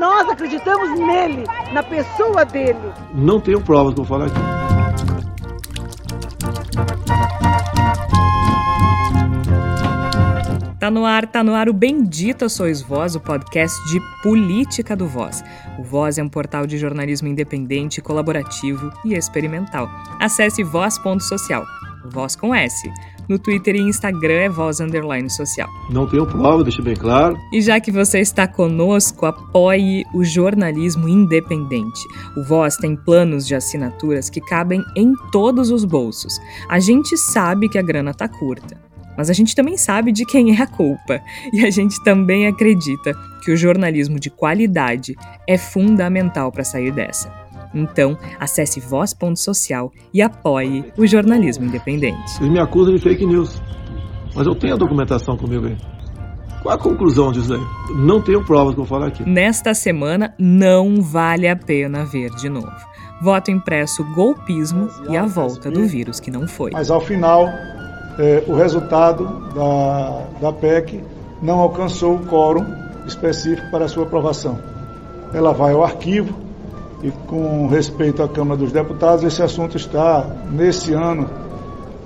[0.00, 1.44] nós acreditamos nele,
[1.74, 2.78] na pessoa dele.
[3.12, 4.40] Não tenho provas para falar aqui.
[10.80, 15.06] Tá no ar, tá no ar o Bendita Sois Voz, o podcast de política do
[15.06, 15.44] Voz.
[15.78, 19.90] O Voz é um portal de jornalismo independente, colaborativo e experimental.
[20.18, 21.62] Acesse voz.social,
[22.06, 22.90] Voz com S.
[23.30, 25.68] No Twitter e Instagram é Voz Underline Social.
[25.88, 27.38] Não tenho prova, deixa bem claro.
[27.52, 32.00] E já que você está conosco, apoie o jornalismo independente.
[32.36, 36.40] O Voz tem planos de assinaturas que cabem em todos os bolsos.
[36.68, 40.56] A gente sabe que a grana tá curta mas a gente também sabe de quem
[40.56, 41.20] é a culpa.
[41.52, 43.12] E a gente também acredita
[43.44, 45.14] que o jornalismo de qualidade
[45.46, 47.39] é fundamental para sair dessa.
[47.74, 52.38] Então, acesse voz.social e apoie o jornalismo independente.
[52.40, 53.60] Eles me acusam de fake news,
[54.34, 55.76] mas eu tenho a documentação comigo aí.
[56.62, 57.60] Qual a conclusão disso aí?
[57.96, 59.28] Não tenho provas que eu falo aqui.
[59.28, 62.70] Nesta semana, não vale a pena ver de novo.
[63.22, 66.70] Voto impresso, golpismo e a volta do vírus que não foi.
[66.72, 67.46] Mas ao final,
[68.18, 71.02] é, o resultado da, da PEC
[71.42, 72.64] não alcançou o quórum
[73.06, 74.58] específico para a sua aprovação.
[75.32, 76.34] Ela vai ao arquivo
[77.02, 81.28] e, com respeito à Câmara dos Deputados, esse assunto está, nesse ano,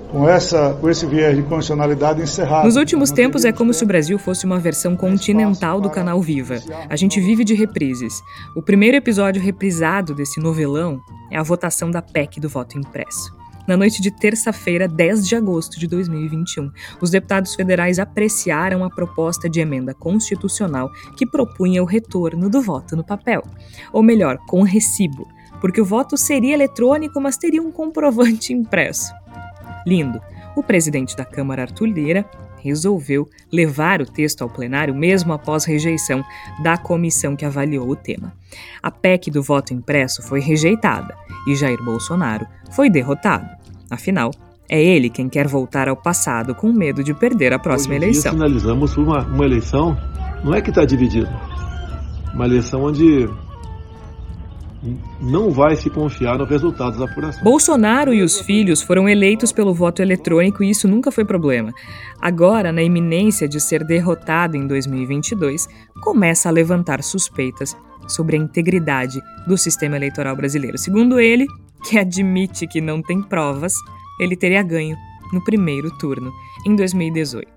[0.09, 2.65] com, essa, com esse viés de condicionalidade encerrado.
[2.65, 6.55] Nos últimos tempos é como se o Brasil fosse uma versão continental do canal Viva.
[6.89, 8.23] A gente vive de reprises.
[8.55, 13.34] O primeiro episódio reprisado desse novelão é a votação da PEC do voto impresso
[13.67, 16.71] na noite de terça-feira, 10 de agosto de 2021.
[17.01, 22.95] Os deputados federais apreciaram a proposta de emenda constitucional que propunha o retorno do voto
[22.95, 23.43] no papel.
[23.91, 25.27] Ou melhor, com recibo,
[25.59, 29.11] porque o voto seria eletrônico, mas teria um comprovante impresso.
[29.85, 30.19] Lindo.
[30.55, 32.29] O presidente da Câmara, Arthur Lira,
[32.65, 36.23] resolveu levar o texto ao plenário mesmo após rejeição
[36.63, 38.33] da comissão que avaliou o tema.
[38.81, 41.15] A PEC do voto impresso foi rejeitada
[41.47, 43.47] e Jair Bolsonaro foi derrotado.
[43.89, 44.31] Afinal,
[44.67, 48.31] é ele quem quer voltar ao passado com medo de perder a próxima Hoje eleição.
[48.31, 49.95] finalizamos uma, uma eleição,
[50.43, 51.31] não é que está dividida,
[52.33, 53.29] uma eleição onde
[55.21, 57.43] não vai se confiar no resultado da apuração.
[57.43, 61.73] Bolsonaro e os filhos foram eleitos pelo voto eletrônico e isso nunca foi problema.
[62.21, 65.67] Agora, na iminência de ser derrotado em 2022,
[66.01, 67.75] começa a levantar suspeitas
[68.07, 70.77] sobre a integridade do sistema eleitoral brasileiro.
[70.77, 71.47] Segundo ele,
[71.87, 73.73] que admite que não tem provas,
[74.19, 74.95] ele teria ganho
[75.33, 76.31] no primeiro turno,
[76.65, 77.47] em 2018.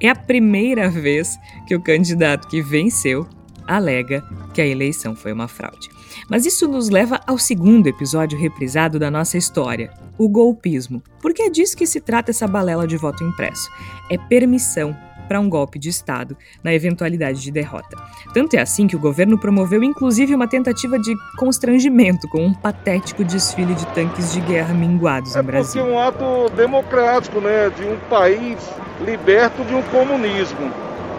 [0.00, 3.26] É a primeira vez que o candidato que venceu
[3.66, 5.88] alega que a eleição foi uma fraude.
[6.28, 11.02] Mas isso nos leva ao segundo episódio reprisado da nossa história, o golpismo.
[11.20, 13.68] Porque é disso que se trata essa balela de voto impresso.
[14.10, 14.96] É permissão
[15.30, 17.96] para um golpe de Estado na eventualidade de derrota.
[18.34, 23.22] Tanto é assim que o governo promoveu inclusive uma tentativa de constrangimento com um patético
[23.22, 25.86] desfile de tanques de guerra minguados é no Brasil.
[25.86, 28.58] É um ato democrático, né, de um país
[29.04, 30.68] liberto de um comunismo,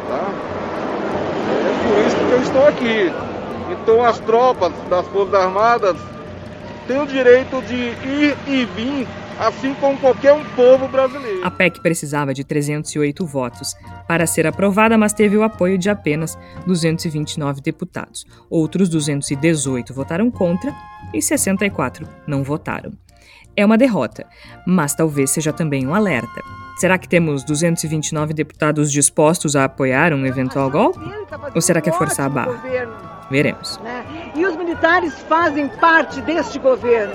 [0.09, 0.29] tá?
[1.47, 3.30] É por isso que eu estou aqui.
[3.71, 5.97] Então as tropas das Forças Armadas
[6.87, 9.07] têm o direito de ir e vir
[9.39, 11.43] assim como qualquer um povo brasileiro.
[11.43, 13.73] A PEC precisava de 308 votos
[14.07, 16.37] para ser aprovada, mas teve o apoio de apenas
[16.67, 18.25] 229 deputados.
[18.49, 20.71] Outros 218 votaram contra
[21.13, 22.91] e 64 não votaram.
[23.55, 24.25] É uma derrota,
[24.65, 26.41] mas talvez seja também um alerta.
[26.77, 30.99] Será que temos 229 deputados dispostos a apoiar um eventual golpe?
[31.53, 33.10] Ou será que é forçar a barra?
[33.31, 33.79] Veremos.
[33.79, 34.05] Né?
[34.35, 37.13] E os militares fazem parte deste governo.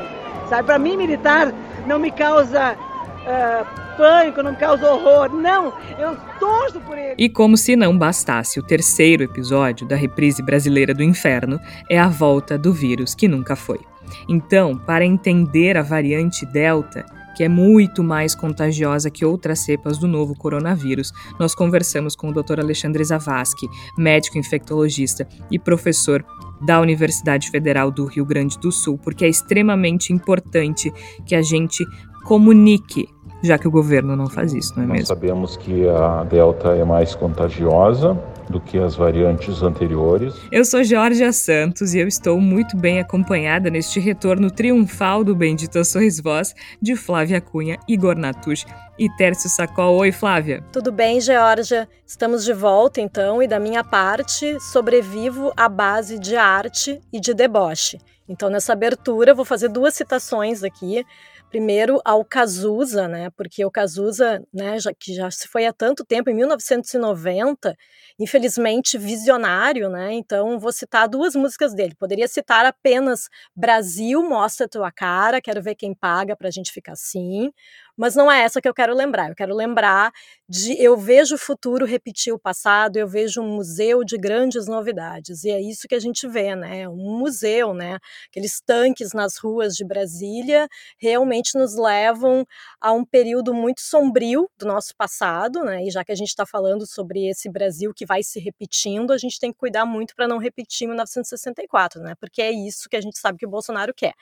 [0.49, 1.53] Sabe, para mim, militar
[1.87, 5.29] não me causa uh, pânico, não me causa horror.
[5.29, 7.15] Não, eu torço por ele.
[7.19, 12.09] E como se não bastasse, o terceiro episódio da reprise brasileira do inferno é a
[12.09, 13.81] volta do vírus que nunca foi.
[14.29, 17.05] Então, para entender a variante Delta,
[17.37, 22.33] que é muito mais contagiosa que outras cepas do novo coronavírus, nós conversamos com o
[22.33, 22.61] Dr.
[22.61, 26.25] Alexandre Zavascki, médico infectologista e professor
[26.63, 30.91] da Universidade Federal do Rio Grande do Sul, porque é extremamente importante
[31.27, 31.85] que a gente
[32.25, 33.07] comunique
[33.43, 35.07] já que o governo não faz isso, não é Nós mesmo?
[35.09, 40.35] sabemos que a Delta é mais contagiosa do que as variantes anteriores.
[40.51, 45.85] Eu sou Georgia Santos e eu estou muito bem acompanhada neste retorno triunfal do Bendito
[45.85, 48.65] Sois Vós de Flávia Cunha, Igor Natush
[48.99, 49.97] e Tércio Sacol.
[49.99, 50.65] Oi, Flávia.
[50.73, 51.89] Tudo bem, Georgia?
[52.07, 57.35] Estamos de volta então e da minha parte sobrevivo à base de arte e de
[57.35, 57.99] deboche.
[58.29, 61.05] Então, nessa abertura, eu vou fazer duas citações aqui
[61.53, 63.31] Primeiro ao Cazuza, né?
[63.37, 67.77] Porque o Cazuza, né, já, que já se foi há tanto tempo, em 1990,
[68.19, 70.13] infelizmente visionário, né?
[70.13, 71.95] Então vou citar duas músicas dele.
[71.95, 77.53] Poderia citar apenas Brasil, mostra tua cara, quero ver quem paga pra gente ficar assim.
[77.97, 79.31] Mas não é essa que eu quero lembrar.
[79.31, 80.13] Eu quero lembrar
[80.49, 85.45] de eu vejo o futuro repetir o passado, eu vejo um museu de grandes novidades.
[85.45, 86.89] E é isso que a gente vê, né?
[86.89, 87.99] Um museu, né?
[88.29, 92.47] Aqueles tanques nas ruas de Brasília realmente nos levam
[92.81, 95.85] a um período muito sombrio do nosso passado, né?
[95.85, 99.19] E já que a gente está falando sobre esse Brasil que vai se repetindo, a
[99.19, 102.15] gente tem que cuidar muito para não repetir 1964, né?
[102.21, 104.13] Porque é isso que a gente sabe que o Bolsonaro quer.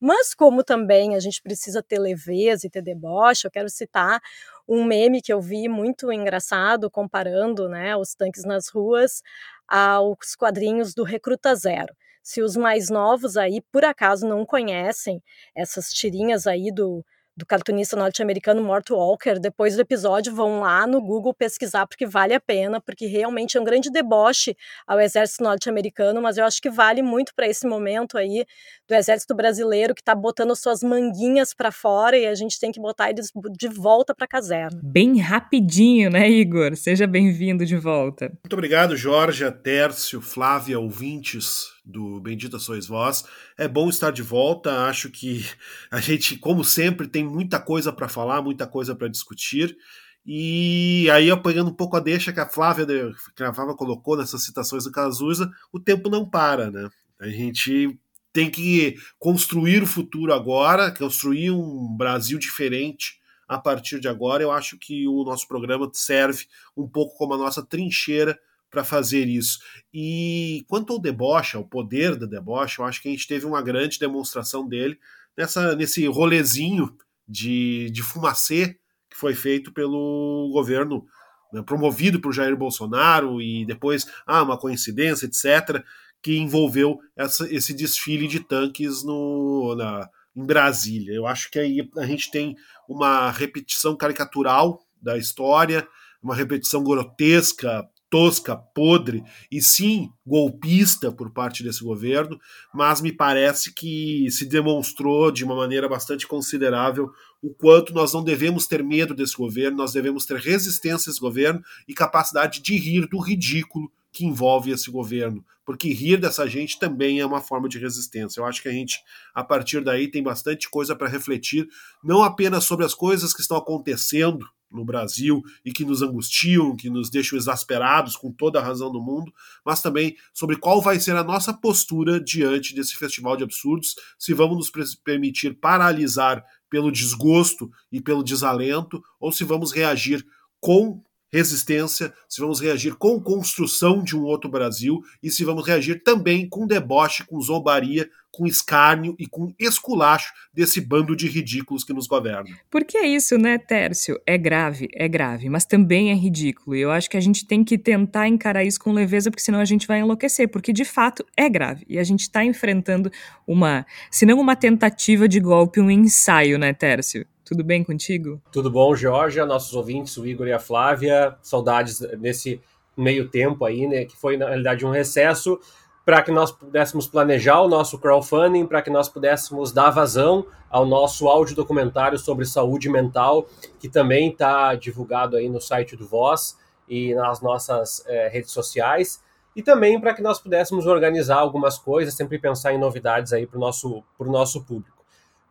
[0.00, 4.20] Mas como também a gente precisa ter leveza e ter deboche, eu quero citar
[4.68, 9.22] um meme que eu vi muito engraçado comparando né, os tanques nas ruas
[9.68, 11.94] aos quadrinhos do Recruta Zero.
[12.22, 15.22] Se os mais novos aí, por acaso, não conhecem
[15.54, 17.04] essas tirinhas aí do
[17.36, 22.34] do cartunista norte-americano Mort Walker, depois do episódio vão lá no Google pesquisar porque vale
[22.34, 24.56] a pena, porque realmente é um grande deboche
[24.86, 28.44] ao exército norte-americano, mas eu acho que vale muito para esse momento aí
[28.88, 32.80] do exército brasileiro que está botando suas manguinhas para fora e a gente tem que
[32.80, 34.80] botar eles de volta para a caserna.
[34.82, 36.76] Bem rapidinho, né, Igor?
[36.76, 38.26] Seja bem-vindo de volta.
[38.44, 43.24] Muito obrigado, Jorge, Tércio, Flávia, ouvintes do Bendita Sois Vós.
[43.58, 44.86] É bom estar de volta.
[44.86, 45.44] Acho que
[45.90, 49.76] a gente, como sempre, tem muita coisa para falar, muita coisa para discutir.
[50.24, 52.86] E aí, apanhando um pouco a deixa que a Flávia,
[53.34, 56.88] que a Flávia colocou nessas citações do Cazuza, o tempo não para, né?
[57.20, 57.98] A gente
[58.32, 64.42] tem que construir o futuro agora, construir um Brasil diferente a partir de agora.
[64.42, 66.46] Eu acho que o nosso programa serve
[66.76, 68.38] um pouco como a nossa trincheira
[68.72, 69.60] para fazer isso.
[69.92, 73.60] E quanto ao deboche, ao poder da deboche, eu acho que a gente teve uma
[73.60, 74.98] grande demonstração dele
[75.36, 76.96] nessa, nesse rolezinho
[77.28, 78.78] de, de fumacê
[79.10, 81.04] que foi feito pelo governo,
[81.52, 85.84] né, promovido por Jair Bolsonaro, e depois, ah, uma coincidência, etc.,
[86.22, 91.12] que envolveu essa, esse desfile de tanques no, na, em Brasília.
[91.12, 92.56] Eu acho que aí a gente tem
[92.88, 95.86] uma repetição caricatural da história,
[96.22, 102.38] uma repetição grotesca, tosca, podre e sim golpista por parte desse governo,
[102.74, 107.10] mas me parece que se demonstrou de uma maneira bastante considerável
[107.42, 111.18] o quanto nós não devemos ter medo desse governo, nós devemos ter resistência a esse
[111.18, 116.78] governo e capacidade de rir do ridículo que envolve esse governo, porque rir dessa gente
[116.78, 118.40] também é uma forma de resistência.
[118.40, 119.00] Eu acho que a gente,
[119.34, 121.66] a partir daí, tem bastante coisa para refletir,
[122.04, 126.90] não apenas sobre as coisas que estão acontecendo no Brasil e que nos angustiam, que
[126.90, 129.32] nos deixam exasperados com toda a razão do mundo,
[129.64, 134.32] mas também sobre qual vai ser a nossa postura diante desse festival de absurdos, se
[134.34, 140.24] vamos nos permitir paralisar pelo desgosto e pelo desalento, ou se vamos reagir
[140.60, 146.02] com resistência, se vamos reagir com construção de um outro Brasil e se vamos reagir
[146.02, 151.92] também com deboche, com zombaria, com escárnio e com esculacho desse bando de ridículos que
[151.92, 152.50] nos governa.
[152.70, 154.18] Porque é isso, né, Tércio?
[154.26, 156.74] É grave, é grave, mas também é ridículo.
[156.74, 159.60] E eu acho que a gente tem que tentar encarar isso com leveza, porque senão
[159.60, 161.84] a gente vai enlouquecer, porque de fato é grave.
[161.86, 163.12] E a gente está enfrentando
[163.46, 167.26] uma, se não uma tentativa de golpe, um ensaio, né, Tércio?
[167.52, 168.40] Tudo bem contigo?
[168.50, 171.36] Tudo bom, Georgia, nossos ouvintes, o Igor e a Flávia.
[171.42, 172.58] Saudades nesse
[172.96, 174.06] meio tempo aí, né?
[174.06, 175.60] Que foi, na realidade, um recesso
[176.02, 180.86] para que nós pudéssemos planejar o nosso crowdfunding, para que nós pudéssemos dar vazão ao
[180.86, 183.46] nosso áudio documentário sobre saúde mental,
[183.78, 186.56] que também está divulgado aí no site do Voz
[186.88, 189.22] e nas nossas é, redes sociais,
[189.54, 193.58] e também para que nós pudéssemos organizar algumas coisas, sempre pensar em novidades aí para
[193.58, 195.04] o nosso, nosso público.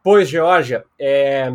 [0.03, 1.47] Pois, Georgia, é,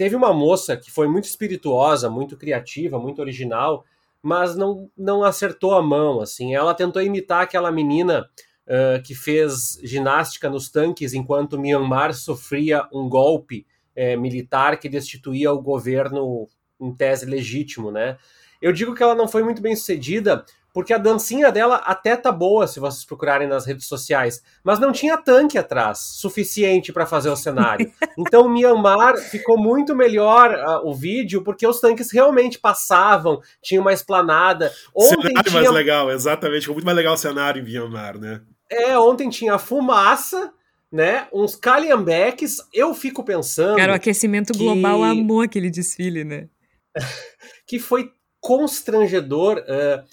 [0.00, 3.84] teve uma moça que foi muito espirituosa, muito criativa, muito original,
[4.22, 6.22] mas não, não acertou a mão.
[6.22, 8.26] Assim, ela tentou imitar aquela menina
[8.66, 15.52] uh, que fez ginástica nos tanques enquanto Myanmar sofria um golpe é, militar que destituía
[15.52, 16.48] o governo
[16.80, 18.16] em tese legítimo, né?
[18.62, 22.30] Eu digo que ela não foi muito bem sucedida porque a dancinha dela até tá
[22.30, 27.30] boa se vocês procurarem nas redes sociais, mas não tinha tanque atrás suficiente para fazer
[27.30, 27.90] o cenário.
[28.18, 33.94] Então, Myanmar ficou muito melhor uh, o vídeo porque os tanques realmente passavam, tinha uma
[33.94, 34.70] esplanada.
[34.94, 35.62] Ontem cenário tinha...
[35.62, 38.42] mais legal, exatamente, ficou muito mais legal o cenário em Myanmar, né?
[38.70, 40.52] É, ontem tinha fumaça,
[40.92, 41.26] né?
[41.32, 42.58] Uns calhambeques.
[42.72, 43.76] Eu fico pensando.
[43.76, 45.04] Cara, o aquecimento global que...
[45.04, 46.48] amou aquele desfile, né?
[47.66, 48.10] que foi
[48.40, 49.58] constrangedor.
[49.58, 50.04] Uh,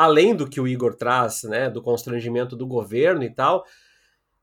[0.00, 3.66] além do que o Igor traz, né, do constrangimento do governo e tal,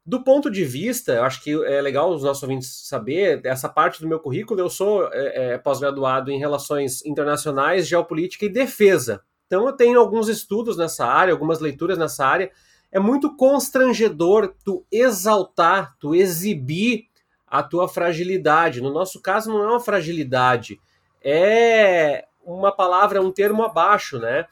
[0.07, 3.99] Do ponto de vista, eu acho que é legal os nossos ouvintes saber, essa parte
[3.99, 9.21] do meu currículo, eu sou é, é, pós-graduado em Relações Internacionais, Geopolítica e Defesa.
[9.47, 12.49] Então eu tenho alguns estudos nessa área, algumas leituras nessa área.
[12.89, 17.07] É muito constrangedor tu exaltar, tu exibir
[17.45, 18.79] a tua fragilidade.
[18.79, 20.79] No nosso caso, não é uma fragilidade,
[21.21, 24.45] é uma palavra, um termo abaixo, né?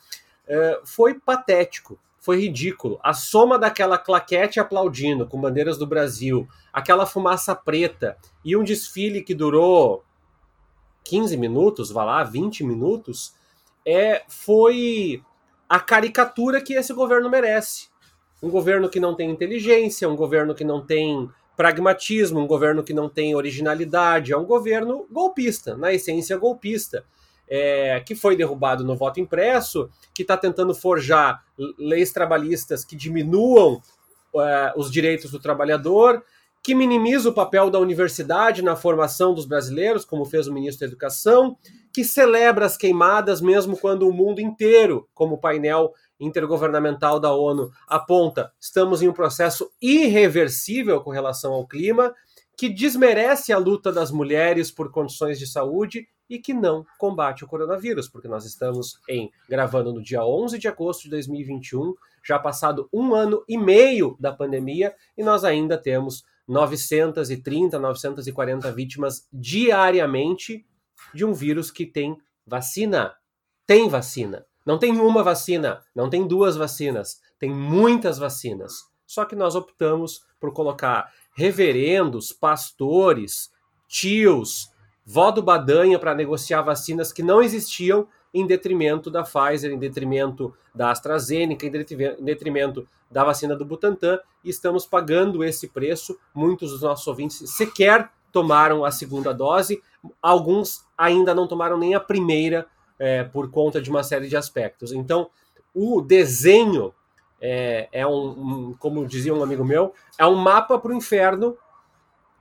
[0.48, 3.00] É, foi patético, foi ridículo.
[3.04, 9.22] A soma daquela claquete aplaudindo com bandeiras do Brasil, aquela fumaça preta e um desfile
[9.22, 10.04] que durou
[11.04, 13.34] 15 minutos, vá lá, 20 minutos,
[13.86, 15.22] é, foi
[15.70, 17.90] a caricatura que esse governo merece.
[18.42, 22.94] Um governo que não tem inteligência, um governo que não tem pragmatismo, um governo que
[22.94, 27.06] não tem originalidade, é um governo golpista, na essência golpista,
[27.48, 31.44] é, que foi derrubado no voto impresso, que está tentando forjar
[31.78, 33.82] leis trabalhistas que diminuam
[34.36, 36.24] é, os direitos do trabalhador,
[36.66, 40.88] que minimiza o papel da universidade na formação dos brasileiros, como fez o ministro da
[40.88, 41.56] Educação,
[41.94, 48.52] que celebra as queimadas mesmo quando o mundo inteiro, como painel intergovernamental da ONU aponta,
[48.60, 52.12] estamos em um processo irreversível com relação ao clima,
[52.58, 57.48] que desmerece a luta das mulheres por condições de saúde e que não combate o
[57.48, 62.90] coronavírus, porque nós estamos em gravando no dia 11 de agosto de 2021, já passado
[62.92, 70.66] um ano e meio da pandemia e nós ainda temos 930, 940 vítimas diariamente
[71.14, 73.16] de um vírus que tem vacina.
[73.66, 74.46] Tem vacina.
[74.66, 78.84] Não tem uma vacina, não tem duas vacinas, tem muitas vacinas.
[79.06, 83.52] Só que nós optamos por colocar reverendos, pastores,
[83.88, 84.72] tios,
[85.06, 90.54] vó do Badanha para negociar vacinas que não existiam em detrimento da Pfizer, em detrimento
[90.74, 96.18] da AstraZeneca, em detrimento da vacina do Butantan, e estamos pagando esse preço.
[96.34, 99.82] Muitos dos nossos ouvintes sequer tomaram a segunda dose,
[100.22, 102.68] alguns ainda não tomaram nem a primeira
[103.00, 104.92] é, por conta de uma série de aspectos.
[104.92, 105.30] Então,
[105.74, 106.94] o desenho
[107.40, 108.28] é, é um,
[108.72, 111.58] um, como dizia um amigo meu, é um mapa para o inferno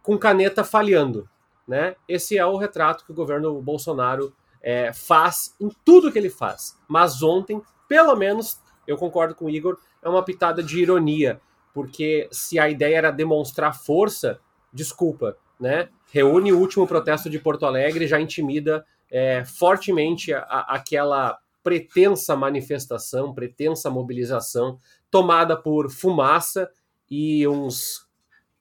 [0.02, 1.28] com caneta falhando.
[1.66, 1.96] Né?
[2.06, 6.78] Esse é o retrato que o governo Bolsonaro é, faz em tudo que ele faz.
[6.88, 11.40] Mas ontem, pelo menos, eu concordo com o Igor, é uma pitada de ironia,
[11.72, 14.38] porque se a ideia era demonstrar força,
[14.72, 15.88] desculpa, né?
[16.12, 22.36] Reúne o último protesto de Porto Alegre, já intimida é, fortemente a, a, aquela pretensa
[22.36, 24.78] manifestação, pretensa mobilização,
[25.10, 26.70] tomada por fumaça
[27.10, 28.06] e uns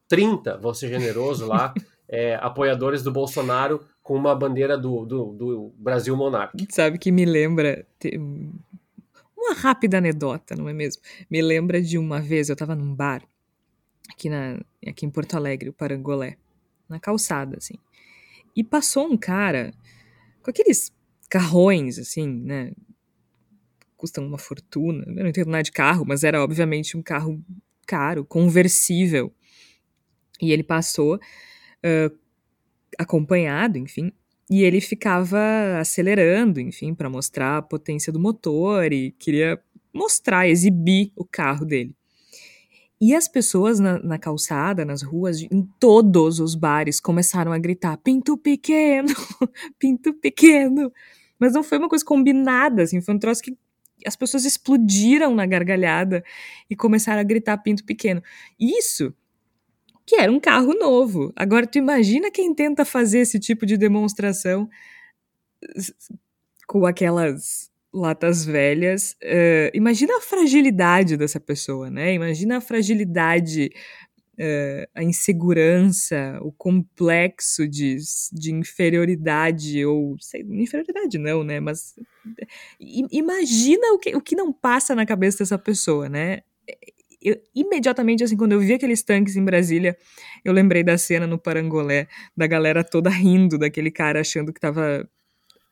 [0.07, 1.73] 30, vou ser generoso lá,
[2.07, 6.71] é, apoiadores do Bolsonaro com uma bandeira do, do, do Brasil monárquico.
[6.73, 7.85] Sabe que me lembra.
[9.35, 11.01] Uma rápida anedota, não é mesmo?
[11.29, 13.23] Me lembra de uma vez eu estava num bar
[14.09, 16.37] aqui, na, aqui em Porto Alegre, o Parangolé,
[16.87, 17.75] na calçada, assim.
[18.55, 19.73] E passou um cara
[20.41, 20.91] com aqueles
[21.29, 22.71] carrões, assim, né?
[23.97, 25.03] Custam uma fortuna.
[25.07, 27.43] Eu não entendo nada de carro, mas era obviamente um carro
[27.87, 29.33] caro, conversível.
[30.41, 31.19] E ele passou
[31.83, 32.15] uh,
[32.97, 34.11] acompanhado, enfim,
[34.49, 35.39] e ele ficava
[35.79, 39.59] acelerando, enfim, para mostrar a potência do motor e queria
[39.93, 41.95] mostrar, exibir o carro dele.
[42.99, 47.97] E as pessoas na, na, calçada, nas ruas, em todos os bares, começaram a gritar:
[47.97, 49.09] pinto pequeno,
[49.77, 50.91] pinto pequeno.
[51.37, 53.57] Mas não foi uma coisa combinada, assim, foi um troço que
[54.05, 56.23] as pessoas explodiram na gargalhada
[56.69, 58.21] e começaram a gritar pinto pequeno.
[58.59, 59.13] Isso
[60.05, 61.31] que era um carro novo.
[61.35, 64.69] Agora, tu imagina quem tenta fazer esse tipo de demonstração
[66.67, 69.15] com aquelas latas velhas.
[69.23, 72.13] Uh, imagina a fragilidade dessa pessoa, né?
[72.13, 73.71] Imagina a fragilidade,
[74.39, 77.97] uh, a insegurança, o complexo de,
[78.33, 81.59] de inferioridade, ou sei, inferioridade não, né?
[81.59, 81.95] Mas
[82.79, 86.41] imagina o que, o que não passa na cabeça dessa pessoa, né?
[87.23, 89.97] Eu, imediatamente, assim, quando eu vi aqueles tanques em Brasília,
[90.43, 95.07] eu lembrei da cena no Parangolé, da galera toda rindo daquele cara achando que tava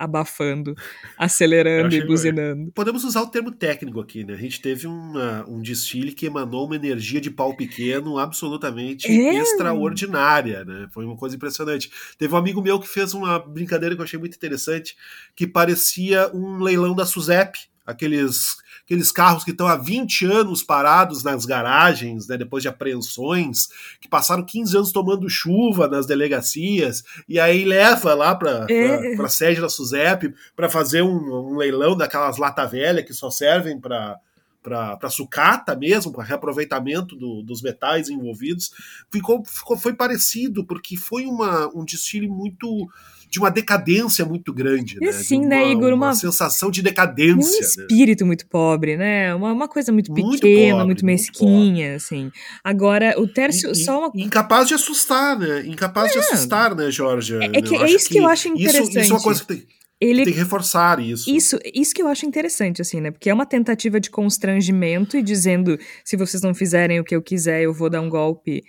[0.02, 0.74] abafando,
[1.18, 2.72] acelerando e buzinando.
[2.72, 4.34] Podemos usar o termo técnico aqui, né?
[4.34, 9.36] A gente teve uma, um desfile que emanou uma energia de pau pequeno absolutamente é.
[9.36, 10.88] extraordinária, né?
[10.92, 11.92] Foi uma coisa impressionante.
[12.18, 14.96] Teve um amigo meu que fez uma brincadeira que eu achei muito interessante,
[15.36, 21.24] que parecia um leilão da SUSEP, aqueles aqueles carros que estão há 20 anos parados
[21.24, 23.70] nas garagens, né, depois de apreensões,
[24.02, 29.16] que passaram 15 anos tomando chuva nas delegacias, e aí leva lá para é.
[29.16, 33.80] a sede da SUSEP para fazer um, um, leilão daquelas lata velha que só servem
[33.80, 34.18] para
[34.62, 38.72] para sucata mesmo, para reaproveitamento do, dos metais envolvidos,
[39.12, 42.88] ficou, ficou, foi parecido, porque foi uma, um desfile muito
[43.32, 45.00] de uma decadência muito grande.
[45.00, 45.10] Né?
[45.14, 45.94] sim, né, uma, né, Igor?
[45.94, 47.36] Uma, uma, sensação de decadência.
[47.36, 47.66] Um né?
[47.66, 48.28] espírito né?
[48.28, 49.34] muito pobre, né?
[49.34, 52.30] Uma, uma coisa muito, muito pequena, pobre, muito mesquinha, muito assim.
[52.62, 54.12] Agora, o Tércio, só uma...
[54.14, 55.66] Incapaz de assustar, né?
[55.66, 57.36] Incapaz de assustar, né, Jorge?
[57.38, 58.90] É, é, que, é isso que, que, eu acho interessante.
[58.90, 59.66] Isso, isso é uma coisa que tem
[60.02, 61.30] ele tem que reforçar isso.
[61.30, 63.12] Isso, isso que eu acho interessante, assim, né?
[63.12, 67.22] Porque é uma tentativa de constrangimento e dizendo: se vocês não fizerem o que eu
[67.22, 68.64] quiser, eu vou dar um golpe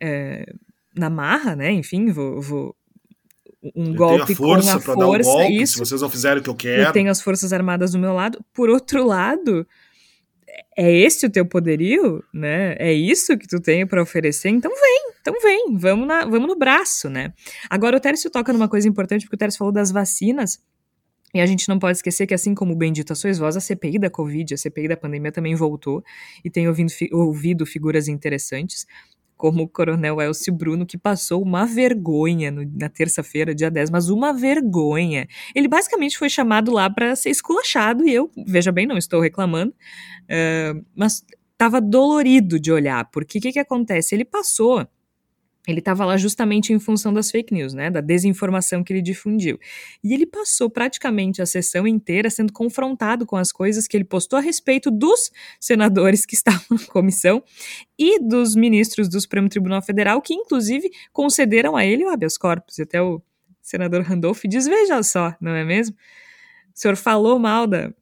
[0.00, 0.46] é,
[0.96, 1.70] na marra, né?
[1.70, 2.40] Enfim, vou.
[2.40, 2.79] vou
[3.62, 5.30] um eu golpe tenho a força com a força.
[5.30, 5.72] Um golpe, isso.
[5.74, 6.82] Se vocês não fizerem o que eu quero.
[6.82, 8.42] Eu tenho as Forças Armadas do meu lado.
[8.54, 9.66] Por outro lado,
[10.76, 12.74] é esse o teu poderio, né?
[12.78, 14.48] É isso que tu tem para oferecer?
[14.48, 17.32] Então vem, então vem, vamos, na, vamos no braço, né?
[17.68, 20.58] Agora o Tércio toca numa coisa importante, porque o Tércio falou das vacinas.
[21.32, 23.60] E a gente não pode esquecer que, assim como o Bendito a Sois Voz, a
[23.60, 26.02] CPI da Covid, a CPI da pandemia também voltou
[26.44, 28.84] e tem ouvindo, ouvido figuras interessantes,
[29.40, 34.10] como o Coronel Elcio Bruno, que passou uma vergonha no, na terça-feira, dia 10, mas
[34.10, 35.26] uma vergonha.
[35.54, 39.72] Ele basicamente foi chamado lá para ser esculachado e eu, veja bem, não estou reclamando,
[39.72, 44.14] uh, mas estava dolorido de olhar, porque o que, que acontece?
[44.14, 44.86] Ele passou
[45.70, 49.58] ele estava lá justamente em função das fake news, né, da desinformação que ele difundiu.
[50.02, 54.38] E ele passou praticamente a sessão inteira sendo confrontado com as coisas que ele postou
[54.38, 57.42] a respeito dos senadores que estavam na comissão
[57.98, 62.78] e dos ministros do Supremo Tribunal Federal, que inclusive concederam a ele o habeas corpus.
[62.78, 63.22] E até o
[63.62, 65.96] senador Randolph diz: veja só, não é mesmo?
[66.74, 67.92] O senhor falou mal da,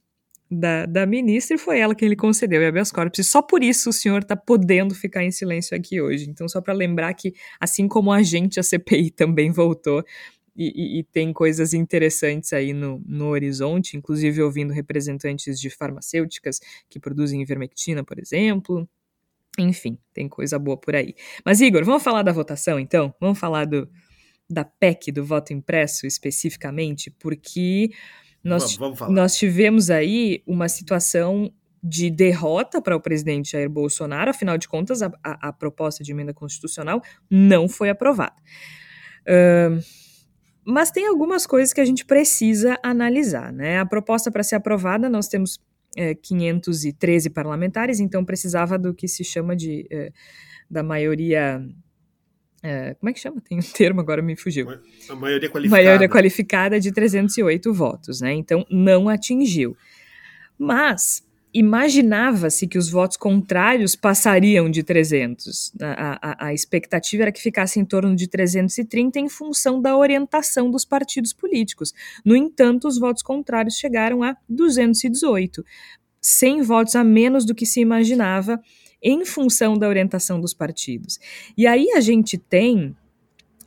[0.50, 3.19] da, da ministra e foi ela quem lhe concedeu o habeas corpus.
[3.19, 6.28] E só por isso o senhor está podendo ficar em silêncio aqui hoje.
[6.28, 10.05] Então, só para lembrar que, assim como a gente, a CPI também voltou
[10.57, 16.59] e, e, e, tem coisas interessantes aí no, no horizonte, inclusive ouvindo representantes de farmacêuticas
[16.90, 18.88] que produzem ivermectina, por exemplo.
[19.57, 21.14] Enfim, tem coisa boa por aí.
[21.45, 23.14] Mas, Igor, vamos falar da votação, então?
[23.21, 23.88] Vamos falar do,
[24.50, 27.90] da PEC, do voto impresso especificamente, porque
[28.42, 31.52] nós, vamos, vamos nós tivemos aí uma situação
[31.83, 36.12] de derrota para o presidente Jair Bolsonaro, afinal de contas, a, a, a proposta de
[36.12, 38.37] emenda constitucional não foi aprovada.
[39.22, 39.81] Uh,
[40.64, 43.53] mas tem algumas coisas que a gente precisa analisar.
[43.53, 43.79] Né?
[43.79, 45.59] A proposta para ser aprovada, nós temos
[45.96, 50.12] é, 513 parlamentares, então precisava do que se chama de é,
[50.70, 51.66] da maioria
[52.62, 53.40] é, como é que chama?
[53.40, 54.68] Tem um termo, agora me fugiu.
[55.09, 55.83] A maioria qualificada.
[55.83, 58.33] Maioria qualificada de 308 votos, né?
[58.33, 59.77] Então não atingiu.
[60.59, 65.73] Mas imaginava-se que os votos contrários passariam de 300.
[65.81, 70.71] A, a, a, expectativa era que ficasse em torno de 330 em função da orientação
[70.71, 71.94] dos partidos políticos.
[72.25, 75.64] No entanto, os votos contrários chegaram a 218,
[76.21, 78.61] 100 votos a menos do que se imaginava
[79.03, 81.19] em função da orientação dos partidos.
[81.57, 82.97] E aí a gente tem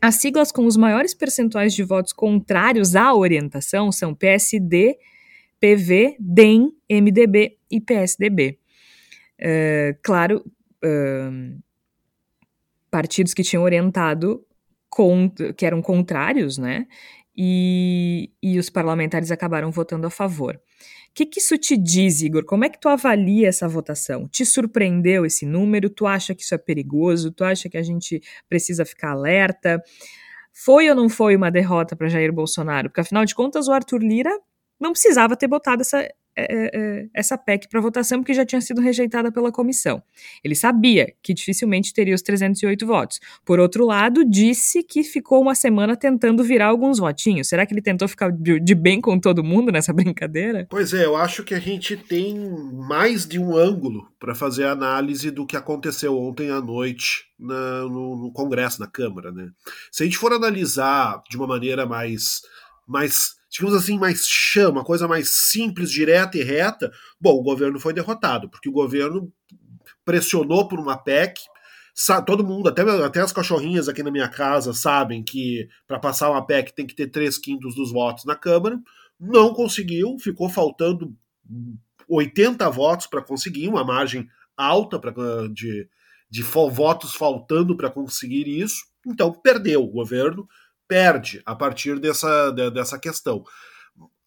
[0.01, 4.97] as siglas com os maiores percentuais de votos contrários à orientação são PSD,
[5.59, 8.57] PV, DEM, MDB e PSDB.
[9.39, 10.43] Uh, claro,
[12.89, 14.43] partidos que tinham orientado
[14.89, 16.87] com, que eram contrários, né?
[17.37, 20.59] E, e os parlamentares acabaram votando a favor.
[21.11, 22.45] O que, que isso te diz, Igor?
[22.45, 24.29] Como é que tu avalia essa votação?
[24.29, 25.89] Te surpreendeu esse número?
[25.89, 27.31] Tu acha que isso é perigoso?
[27.31, 29.83] Tu acha que a gente precisa ficar alerta?
[30.53, 32.89] Foi ou não foi uma derrota para Jair Bolsonaro?
[32.89, 34.31] Porque afinal de contas, o Arthur Lira
[34.79, 38.61] não precisava ter botado essa, é, é, é, essa PEC para votação porque já tinha
[38.61, 40.01] sido rejeitada pela comissão.
[40.43, 43.19] Ele sabia que dificilmente teria os 308 votos.
[43.45, 47.49] Por outro lado, disse que ficou uma semana tentando virar alguns votinhos.
[47.49, 50.67] Será que ele tentou ficar de, bem com todo mundo nessa brincadeira?
[50.69, 52.37] Pois é, eu acho que a gente tem
[52.73, 57.81] mais de um ângulo para fazer a análise do que aconteceu ontem à noite na,
[57.81, 59.31] no, no Congresso, na Câmara.
[59.31, 59.49] Né?
[59.91, 62.41] Se a gente for analisar de uma maneira mais
[62.87, 67.93] mais digamos assim, mais chama, coisa mais simples, direta e reta, bom, o governo foi
[67.93, 69.31] derrotado, porque o governo
[70.05, 71.41] pressionou por uma PEC.
[72.25, 76.45] Todo mundo, até, até as cachorrinhas aqui na minha casa, sabem que para passar uma
[76.45, 78.79] PEC tem que ter três quintos dos votos na Câmara.
[79.19, 81.13] Não conseguiu, ficou faltando
[82.07, 85.11] 80 votos para conseguir, uma margem alta pra,
[85.53, 85.89] de,
[86.29, 88.85] de votos faltando para conseguir isso.
[89.05, 90.47] Então perdeu o governo,
[90.91, 93.45] perde a partir dessa, dessa questão.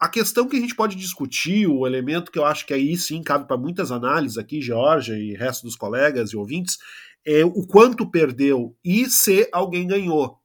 [0.01, 3.23] A questão que a gente pode discutir, o elemento que eu acho que aí sim
[3.23, 6.79] cabe para muitas análises aqui, Georgia e resto dos colegas e ouvintes,
[7.23, 10.39] é o quanto perdeu e se alguém ganhou.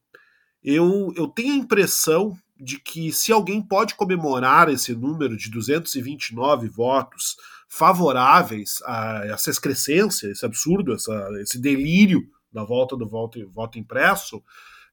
[0.61, 6.67] Eu, eu tenho a impressão de que se alguém pode comemorar esse número de 229
[6.67, 7.37] votos
[7.69, 14.43] favoráveis a essa excrescência, esse absurdo, essa, esse delírio da volta do voto, voto impresso,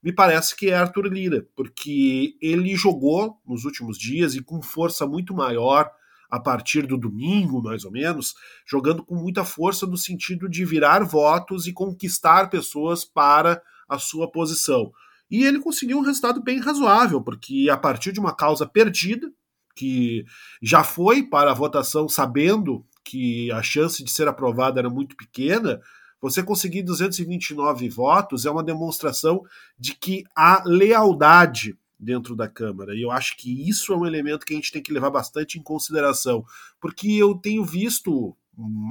[0.07, 5.05] me parece que é Arthur Lira, porque ele jogou nos últimos dias e com força
[5.05, 5.91] muito maior
[6.31, 8.33] a partir do domingo, mais ou menos,
[8.65, 14.31] jogando com muita força no sentido de virar votos e conquistar pessoas para a sua
[14.31, 14.93] posição.
[15.29, 19.29] E ele conseguiu um resultado bem razoável, porque a partir de uma causa perdida,
[19.75, 20.23] que
[20.61, 25.81] já foi para a votação sabendo que a chance de ser aprovada era muito pequena,
[26.21, 29.43] você conseguir 229 votos é uma demonstração
[29.77, 32.95] de que há lealdade dentro da Câmara.
[32.95, 35.57] E eu acho que isso é um elemento que a gente tem que levar bastante
[35.57, 36.45] em consideração,
[36.79, 38.35] porque eu tenho visto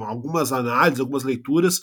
[0.01, 1.81] algumas análises, algumas leituras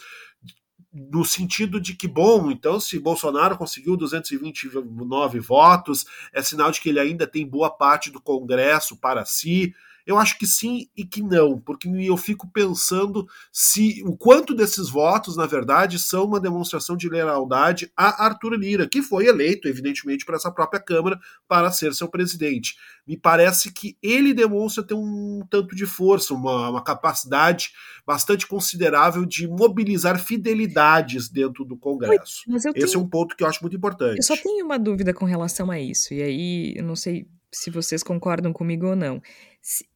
[0.92, 6.88] no sentido de que, bom, então se Bolsonaro conseguiu 229 votos, é sinal de que
[6.88, 9.74] ele ainda tem boa parte do Congresso para si.
[10.06, 14.90] Eu acho que sim e que não, porque eu fico pensando se o quanto desses
[14.90, 20.24] votos, na verdade, são uma demonstração de lealdade a Arthur Lira, que foi eleito, evidentemente,
[20.24, 22.76] por essa própria Câmara para ser seu presidente.
[23.06, 27.70] Me parece que ele demonstra ter um tanto de força, uma, uma capacidade
[28.06, 32.42] bastante considerável de mobilizar fidelidades dentro do Congresso.
[32.48, 32.94] Esse tenho...
[32.94, 34.18] é um ponto que eu acho muito importante.
[34.18, 37.70] Eu só tenho uma dúvida com relação a isso, e aí eu não sei se
[37.70, 39.22] vocês concordam comigo ou não.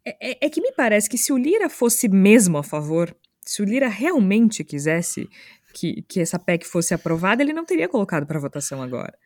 [0.05, 3.63] É, é, é, que me parece que se o Lira fosse mesmo a favor, se
[3.63, 5.29] o Lira realmente quisesse
[5.75, 9.17] que, que essa PEC fosse aprovada, ele não teria colocado para votação agora.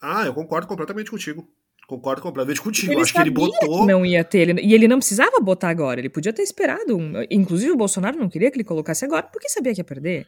[0.00, 1.46] Ah, eu concordo completamente contigo.
[1.86, 2.92] Concordo completamente contigo.
[2.92, 3.80] Ele Acho que ele botou.
[3.80, 4.48] Que não ia ter.
[4.48, 4.62] Ele...
[4.62, 5.98] E ele não precisava botar agora.
[5.98, 6.96] Ele podia ter esperado.
[7.28, 10.24] Inclusive, o Bolsonaro não queria que ele colocasse agora, porque sabia que ia perder.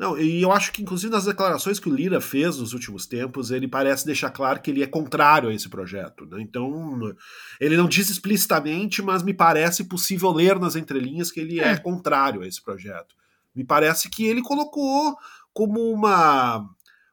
[0.00, 3.50] Não, e eu acho que, inclusive, nas declarações que o Lira fez nos últimos tempos,
[3.50, 6.24] ele parece deixar claro que ele é contrário a esse projeto.
[6.24, 6.40] Né?
[6.40, 7.14] Então,
[7.60, 11.76] ele não diz explicitamente, mas me parece possível ler nas entrelinhas que ele é, é
[11.76, 13.14] contrário a esse projeto.
[13.54, 15.14] Me parece que ele colocou
[15.52, 16.66] como uma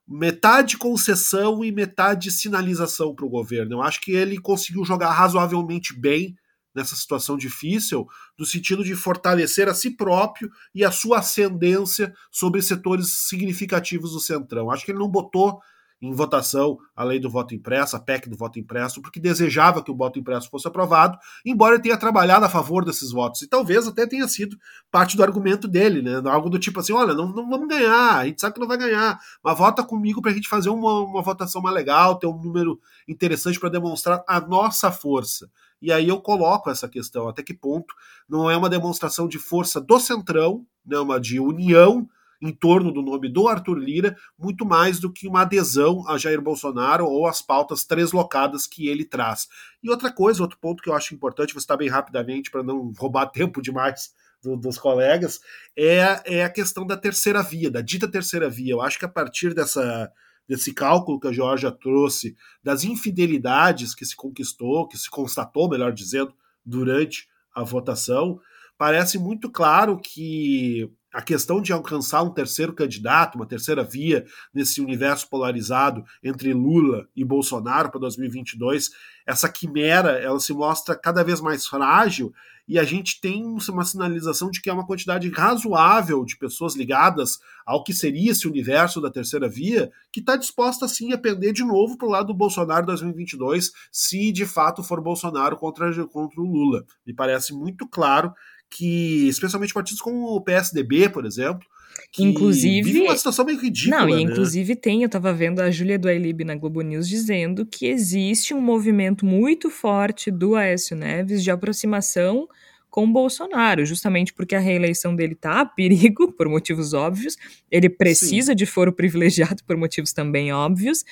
[0.07, 3.73] metade concessão e metade sinalização para o governo.
[3.73, 6.37] Eu acho que ele conseguiu jogar razoavelmente bem
[6.77, 12.61] nessa situação difícil, no sentido de fortalecer a si próprio e a sua ascendência sobre
[12.61, 14.69] setores significativos do Centrão.
[14.69, 15.59] Acho que ele não botou
[16.01, 19.91] em votação a lei do voto impresso, a PEC do voto impresso, porque desejava que
[19.91, 23.41] o voto impresso fosse aprovado, embora ele tenha trabalhado a favor desses votos.
[23.41, 24.57] E talvez até tenha sido
[24.91, 26.21] parte do argumento dele, né?
[26.29, 28.77] Algo do tipo assim: olha, não, não vamos ganhar, a gente sabe que não vai
[28.77, 32.37] ganhar, mas vota comigo para a gente fazer uma, uma votação mais legal, ter um
[32.37, 35.49] número interessante para demonstrar a nossa força.
[35.81, 37.93] E aí eu coloco essa questão, até que ponto
[38.27, 42.07] não é uma demonstração de força do Centrão, né, uma de união
[42.41, 46.41] em torno do nome do Arthur Lira, muito mais do que uma adesão a Jair
[46.41, 49.47] Bolsonaro ou às pautas translocadas que ele traz.
[49.81, 52.91] E outra coisa, outro ponto que eu acho importante, vou citar bem rapidamente para não
[52.97, 55.39] roubar tempo demais do, dos colegas,
[55.75, 58.73] é, é a questão da terceira via, da dita terceira via.
[58.73, 60.11] Eu acho que a partir dessa
[60.47, 65.91] desse cálculo que a Georgia trouxe, das infidelidades que se conquistou, que se constatou, melhor
[65.91, 66.33] dizendo,
[66.65, 68.39] durante a votação,
[68.77, 74.79] parece muito claro que a questão de alcançar um terceiro candidato, uma terceira via nesse
[74.79, 78.91] universo polarizado entre Lula e Bolsonaro para 2022,
[79.25, 82.31] essa quimera ela se mostra cada vez mais frágil
[82.67, 87.39] e a gente tem uma sinalização de que é uma quantidade razoável de pessoas ligadas
[87.65, 91.63] ao que seria esse universo da terceira via que está disposta sim a pender de
[91.63, 96.45] novo para o lado do Bolsonaro 2022, se de fato for Bolsonaro contra, contra o
[96.45, 96.85] Lula.
[97.03, 98.31] Me parece muito claro
[98.69, 101.65] que, especialmente partidos como o PSDB, por exemplo,
[102.11, 104.01] que inclusive vive uma situação meio ridícula.
[104.01, 104.21] Não, e né?
[104.21, 108.53] inclusive tem, eu estava vendo a Júlia do Ailib na Globo News dizendo que existe
[108.53, 112.47] um movimento muito forte do Aécio Neves de aproximação
[112.89, 117.37] com Bolsonaro, justamente porque a reeleição dele está a perigo, por motivos óbvios,
[117.69, 118.55] ele precisa Sim.
[118.55, 121.03] de foro privilegiado por motivos também óbvios,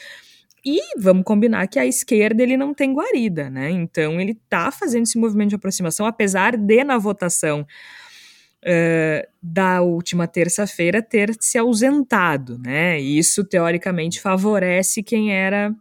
[0.66, 3.70] e vamos combinar que a esquerda ele não tem guarida, né?
[3.70, 10.28] Então ele está fazendo esse movimento de aproximação, apesar de na votação uh, da última
[10.28, 13.00] terça-feira ter se ausentado, né?
[13.00, 15.74] Isso teoricamente favorece quem era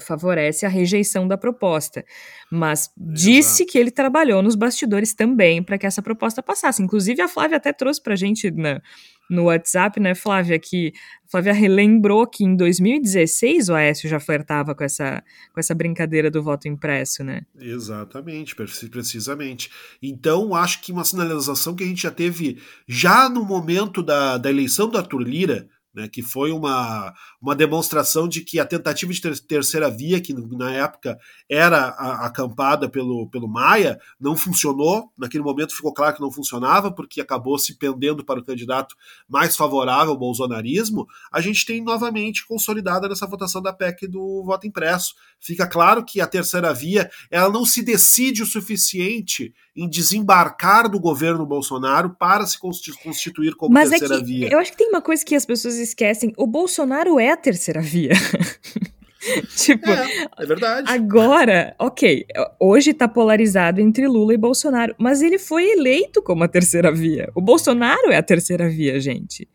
[0.00, 2.04] favorece a rejeição da proposta,
[2.50, 3.72] mas disse Exato.
[3.72, 6.82] que ele trabalhou nos bastidores também para que essa proposta passasse.
[6.82, 8.80] Inclusive a Flávia até trouxe para a gente na,
[9.28, 10.92] no WhatsApp, né, Flávia, que
[11.30, 16.42] Flávia relembrou que em 2016 o Aécio já flertava com essa, com essa brincadeira do
[16.42, 17.42] voto impresso, né?
[17.58, 19.70] Exatamente, precisamente.
[20.02, 24.50] Então, acho que uma sinalização que a gente já teve já no momento da, da
[24.50, 29.20] eleição do Arthur Lira, né, que foi uma, uma demonstração de que a tentativa de
[29.20, 31.16] ter, terceira via, que na época
[31.48, 31.88] era
[32.24, 35.12] acampada pelo, pelo Maia, não funcionou.
[35.16, 38.96] Naquele momento ficou claro que não funcionava, porque acabou se pendendo para o candidato
[39.28, 41.06] mais favorável ao bolsonarismo.
[41.32, 45.14] A gente tem novamente consolidada nessa votação da PEC do voto impresso.
[45.38, 51.00] Fica claro que a terceira via ela não se decide o suficiente em desembarcar do
[51.00, 54.48] governo Bolsonaro para se constituir como Mas é terceira é que, via.
[54.52, 57.80] Eu acho que tem uma coisa que as pessoas esquecem: o Bolsonaro é a terceira
[57.80, 58.12] via.
[59.56, 60.90] tipo, é, é, verdade.
[60.90, 62.26] Agora, ok,
[62.60, 67.30] hoje tá polarizado entre Lula e Bolsonaro, mas ele foi eleito como a terceira via.
[67.34, 69.48] O Bolsonaro é a terceira via, gente.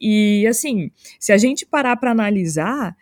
[0.00, 2.96] E assim, se a gente parar para analisar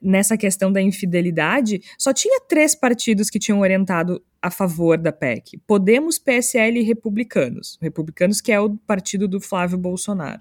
[0.00, 5.58] nessa questão da infidelidade, só tinha três partidos que tinham orientado a favor da PEC:
[5.66, 7.78] Podemos, PSL e Republicanos.
[7.80, 10.40] Republicanos, que é o partido do Flávio Bolsonaro.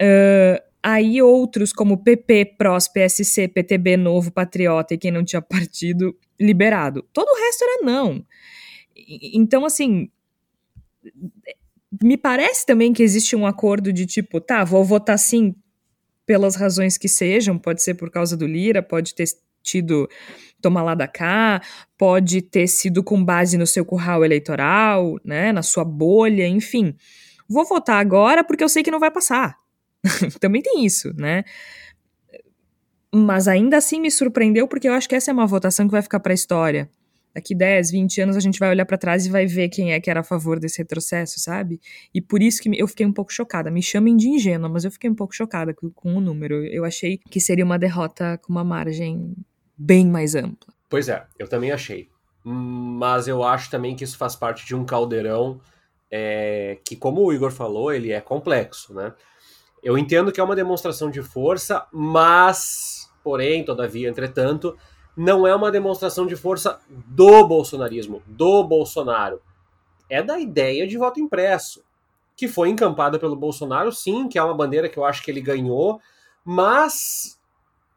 [0.00, 6.16] Uh, aí outros, como PP, PROS, PSC, PTB, Novo, Patriota e quem não tinha partido,
[6.40, 7.02] liberado.
[7.12, 8.24] Todo o resto era não.
[9.34, 10.10] Então, assim,
[12.02, 15.54] me parece também que existe um acordo de tipo, tá, vou votar sim
[16.26, 19.24] pelas razões que sejam, pode ser por causa do Lira, pode ter
[19.62, 20.08] tido
[20.60, 21.62] tomar lá da cá,
[21.96, 26.94] pode ter sido com base no seu curral eleitoral, né, na sua bolha, enfim.
[27.48, 29.57] Vou votar agora porque eu sei que não vai passar.
[30.40, 31.44] Também tem isso, né?
[33.14, 36.02] Mas ainda assim me surpreendeu porque eu acho que essa é uma votação que vai
[36.02, 36.90] ficar para a história
[37.38, 40.00] daqui 10, 20 anos a gente vai olhar para trás e vai ver quem é
[40.00, 41.80] que era a favor desse retrocesso, sabe?
[42.12, 43.70] E por isso que eu fiquei um pouco chocada.
[43.70, 46.64] Me chamem de ingênua, mas eu fiquei um pouco chocada com, o número.
[46.66, 49.34] Eu achei que seria uma derrota com uma margem
[49.76, 50.74] bem mais ampla.
[50.88, 52.08] Pois é, eu também achei.
[52.44, 55.60] Mas eu acho também que isso faz parte de um caldeirão
[56.10, 59.12] é, que, como o Igor falou, ele é complexo, né?
[59.82, 64.76] Eu entendo que é uma demonstração de força, mas, porém, todavia, entretanto,
[65.16, 69.40] não é uma demonstração de força do bolsonarismo, do Bolsonaro.
[70.08, 71.82] É da ideia de voto impresso,
[72.36, 75.40] que foi encampada pelo Bolsonaro, sim, que é uma bandeira que eu acho que ele
[75.40, 76.00] ganhou,
[76.44, 77.38] mas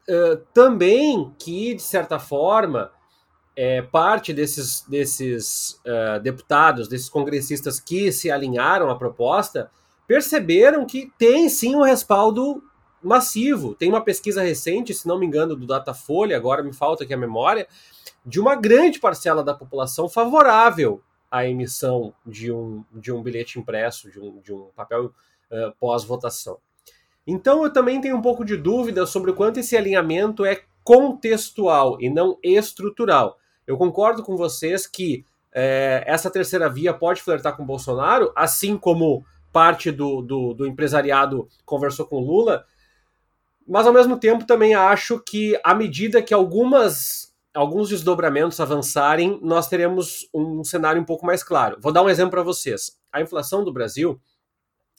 [0.08, 2.90] uh, também que, de certa forma,
[3.54, 9.70] é, parte desses, desses uh, deputados, desses congressistas que se alinharam à proposta,
[10.12, 12.62] perceberam que tem sim um respaldo
[13.02, 13.74] massivo.
[13.74, 17.16] Tem uma pesquisa recente, se não me engano, do Datafolha, agora me falta aqui a
[17.16, 17.66] memória,
[18.22, 24.10] de uma grande parcela da população favorável à emissão de um, de um bilhete impresso,
[24.10, 26.58] de um, de um papel uh, pós-votação.
[27.26, 31.96] Então eu também tenho um pouco de dúvida sobre o quanto esse alinhamento é contextual
[32.02, 33.38] e não estrutural.
[33.66, 39.24] Eu concordo com vocês que é, essa terceira via pode flertar com Bolsonaro, assim como
[39.52, 42.64] parte do, do, do empresariado conversou com Lula,
[43.66, 49.68] mas ao mesmo tempo também acho que à medida que algumas alguns desdobramentos avançarem, nós
[49.68, 51.76] teremos um cenário um pouco mais claro.
[51.80, 52.98] Vou dar um exemplo para vocês.
[53.12, 54.18] A inflação do Brasil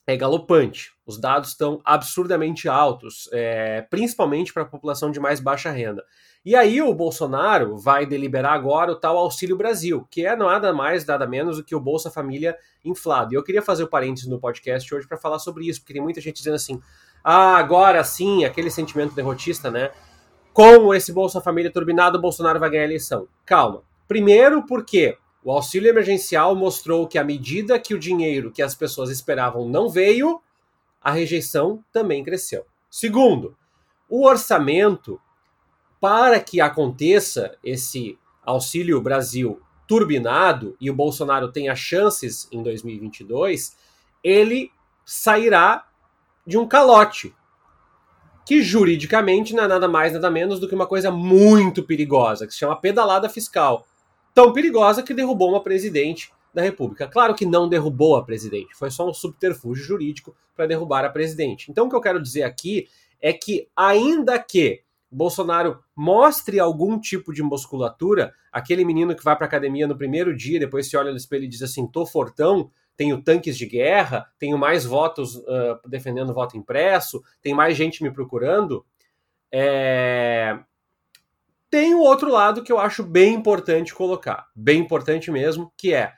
[0.06, 0.92] é galopante.
[1.06, 6.04] Os dados estão absurdamente altos, é, principalmente para a população de mais baixa renda.
[6.46, 11.06] E aí o Bolsonaro vai deliberar agora o tal Auxílio Brasil, que é nada mais,
[11.06, 13.34] nada menos do que o Bolsa Família inflado.
[13.34, 16.02] E eu queria fazer o parênteses no podcast hoje para falar sobre isso, porque tem
[16.02, 16.82] muita gente dizendo assim:
[17.24, 19.92] ah, agora sim, aquele sentimento derrotista, né?
[20.52, 23.28] Com esse Bolsa Família turbinado, o Bolsonaro vai ganhar a eleição.
[23.46, 23.82] Calma.
[24.06, 29.10] Primeiro, porque o auxílio emergencial mostrou que, à medida que o dinheiro que as pessoas
[29.10, 30.42] esperavam não veio,
[31.02, 32.66] a rejeição também cresceu.
[32.90, 33.58] Segundo,
[34.08, 35.20] o orçamento,
[36.00, 43.76] para que aconteça esse Auxílio Brasil turbinado e o Bolsonaro tenha chances em 2022,
[44.24, 44.72] ele
[45.06, 45.86] sairá
[46.46, 47.34] de um calote,
[48.46, 52.54] que juridicamente não é nada mais, nada menos do que uma coisa muito perigosa, que
[52.54, 53.86] se chama pedalada fiscal.
[54.34, 57.08] Tão perigosa que derrubou uma presidente da República.
[57.08, 61.72] Claro que não derrubou a presidente, foi só um subterfúgio jurídico para derrubar a presidente.
[61.72, 62.88] Então o que eu quero dizer aqui
[63.20, 69.46] é que, ainda que Bolsonaro mostre algum tipo de musculatura, aquele menino que vai para
[69.46, 73.22] academia no primeiro dia, depois se olha no espelho e diz assim: tô fortão, tenho
[73.22, 78.86] tanques de guerra, tenho mais votos uh, defendendo voto impresso, tem mais gente me procurando.
[79.52, 80.60] É...
[81.74, 86.12] Tem o outro lado que eu acho bem importante colocar, bem importante mesmo, que é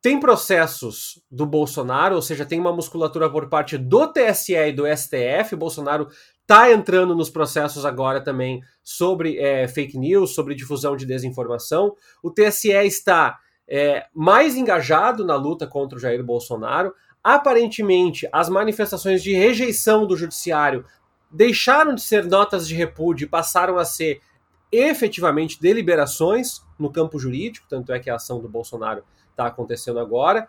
[0.00, 4.84] tem processos do Bolsonaro, ou seja, tem uma musculatura por parte do TSE e do
[4.86, 5.54] STF.
[5.54, 6.08] Bolsonaro
[6.40, 11.94] está entrando nos processos agora também sobre é, fake news, sobre difusão de desinformação.
[12.22, 16.94] O TSE está é, mais engajado na luta contra o Jair Bolsonaro.
[17.22, 20.86] aparentemente as manifestações de rejeição do judiciário
[21.30, 24.22] deixaram de ser notas de repúdio e passaram a ser
[24.70, 30.48] efetivamente deliberações no campo jurídico, tanto é que a ação do Bolsonaro está acontecendo agora.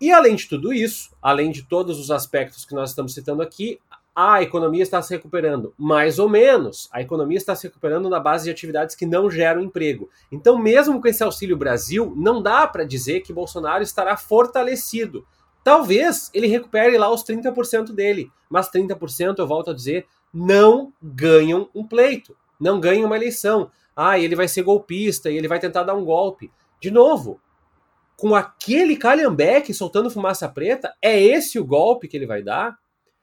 [0.00, 3.80] E além de tudo isso, além de todos os aspectos que nós estamos citando aqui,
[4.14, 6.88] a economia está se recuperando, mais ou menos.
[6.92, 10.08] A economia está se recuperando na base de atividades que não geram emprego.
[10.30, 15.26] Então, mesmo com esse Auxílio Brasil, não dá para dizer que Bolsonaro estará fortalecido.
[15.64, 21.68] Talvez ele recupere lá os 30% dele, mas 30%, eu volto a dizer, não ganham
[21.74, 23.70] um pleito, não ganham uma eleição.
[23.96, 26.50] Ah, ele vai ser golpista e ele vai tentar dar um golpe.
[26.80, 27.40] De novo,
[28.16, 32.78] com aquele calhambeque soltando fumaça preta, é esse o golpe que ele vai dar?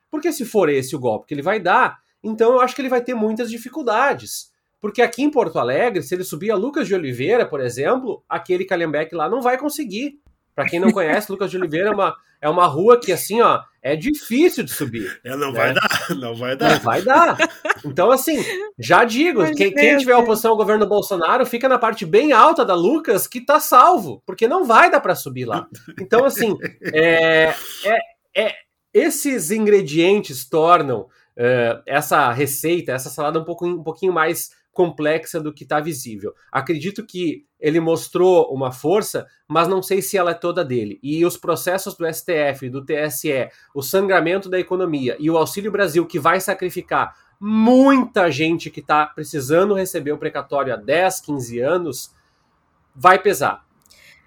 [0.10, 2.90] Porque se for esse o golpe que ele vai dar, então eu acho que ele
[2.90, 4.52] vai ter muitas dificuldades.
[4.80, 8.66] Porque aqui em Porto Alegre, se ele subir a Lucas de Oliveira, por exemplo, aquele
[8.66, 10.20] calhambeque lá não vai conseguir.
[10.56, 13.62] Para quem não conhece, Lucas de Oliveira é uma, é uma rua que, assim, ó,
[13.82, 15.20] é difícil de subir.
[15.24, 15.58] É, não né?
[15.58, 16.70] vai dar, não vai dar.
[16.72, 17.38] Não vai dar.
[17.86, 18.44] Então, assim,
[18.78, 22.76] já digo, quem, quem tiver oposição ao governo Bolsonaro, fica na parte bem alta da
[22.76, 25.68] Lucas, que tá salvo, porque não vai dar para subir lá.
[26.00, 26.56] Então, assim,
[26.94, 27.54] é,
[27.86, 27.98] é,
[28.36, 28.56] é
[28.94, 35.54] esses ingredientes tornam uh, essa receita, essa salada um, pouco, um pouquinho mais complexa do
[35.54, 36.34] que está visível.
[36.52, 41.00] Acredito que ele mostrou uma força, mas não sei se ela é toda dele.
[41.04, 46.06] E os processos do STF, do TSE, o sangramento da economia e o Auxílio Brasil,
[46.06, 52.16] que vai sacrificar muita gente que está precisando receber o precatório há 10, 15 anos,
[52.96, 53.66] vai pesar.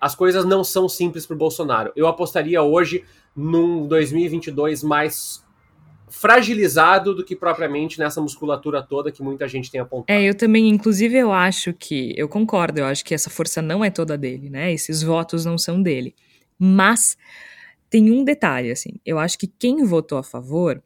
[0.01, 1.93] As coisas não são simples para o Bolsonaro.
[1.97, 3.05] Eu apostaria hoje
[3.35, 5.44] num 2022 mais
[6.15, 10.17] fragilizado do que propriamente nessa musculatura toda que muita gente tem apontado.
[10.17, 13.85] É, eu também, inclusive, eu acho que, eu concordo, eu acho que essa força não
[13.85, 14.73] é toda dele, né?
[14.73, 16.15] Esses votos não são dele.
[16.59, 17.17] Mas
[17.91, 20.83] tem um detalhe, assim, eu acho que quem votou a favor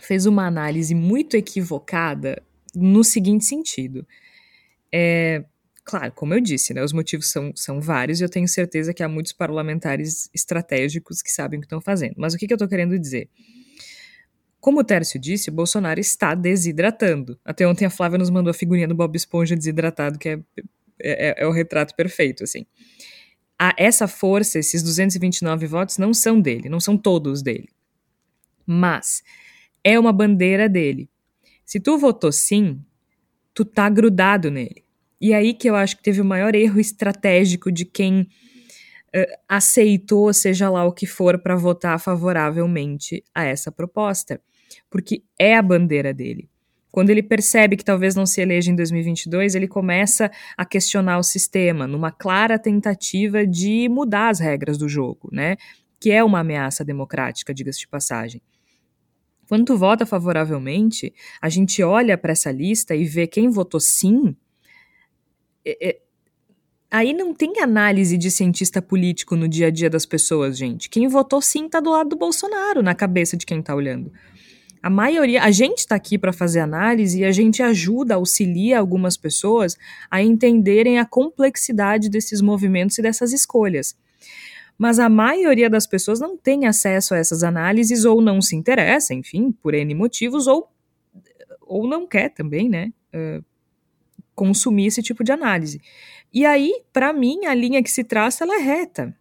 [0.00, 2.42] fez uma análise muito equivocada
[2.74, 4.06] no seguinte sentido.
[4.92, 5.42] É,
[5.84, 9.02] claro, como eu disse, né, os motivos são, são vários e eu tenho certeza que
[9.02, 12.14] há muitos parlamentares estratégicos que sabem o que estão fazendo.
[12.18, 13.28] Mas o que, que eu estou querendo dizer?
[14.60, 17.38] Como o Tércio disse, Bolsonaro está desidratando.
[17.44, 20.40] Até ontem a Flávia nos mandou a figurinha do Bob Esponja desidratado, que é,
[21.00, 22.66] é, é o retrato perfeito, assim.
[23.58, 27.68] A, essa força, esses 229 votos, não são dele, não são todos dele.
[28.66, 29.22] Mas
[29.82, 31.08] é uma bandeira dele.
[31.64, 32.80] Se tu votou sim,
[33.54, 34.84] tu tá grudado nele.
[35.20, 38.28] E aí que eu acho que teve o maior erro estratégico de quem
[39.48, 44.40] aceitou, seja lá o que for, para votar favoravelmente a essa proposta
[44.90, 46.48] porque é a bandeira dele.
[46.90, 51.22] Quando ele percebe que talvez não se eleja em 2022, ele começa a questionar o
[51.22, 55.56] sistema, numa clara tentativa de mudar as regras do jogo, né?
[56.00, 58.40] Que é uma ameaça democrática, diga-se de passagem.
[59.48, 64.34] Quando tu vota favoravelmente, a gente olha para essa lista e vê quem votou sim.
[65.64, 66.00] É, é,
[66.90, 70.88] aí não tem análise de cientista político no dia a dia das pessoas, gente.
[70.88, 74.12] Quem votou sim tá do lado do Bolsonaro, na cabeça de quem tá olhando.
[74.82, 79.16] A maioria, a gente está aqui para fazer análise e a gente ajuda, auxilia algumas
[79.16, 79.76] pessoas
[80.10, 83.96] a entenderem a complexidade desses movimentos e dessas escolhas.
[84.78, 89.12] Mas a maioria das pessoas não tem acesso a essas análises ou não se interessa,
[89.12, 90.70] enfim, por N motivos, ou,
[91.62, 92.92] ou não quer também, né?
[93.12, 93.44] Uh,
[94.36, 95.80] consumir esse tipo de análise.
[96.32, 99.14] E aí, para mim, a linha que se traça ela é reta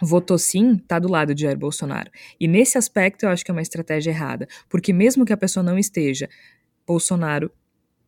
[0.00, 2.10] votou sim, está do lado de Jair Bolsonaro.
[2.38, 5.62] E nesse aspecto eu acho que é uma estratégia errada, porque mesmo que a pessoa
[5.62, 6.28] não esteja,
[6.86, 7.50] Bolsonaro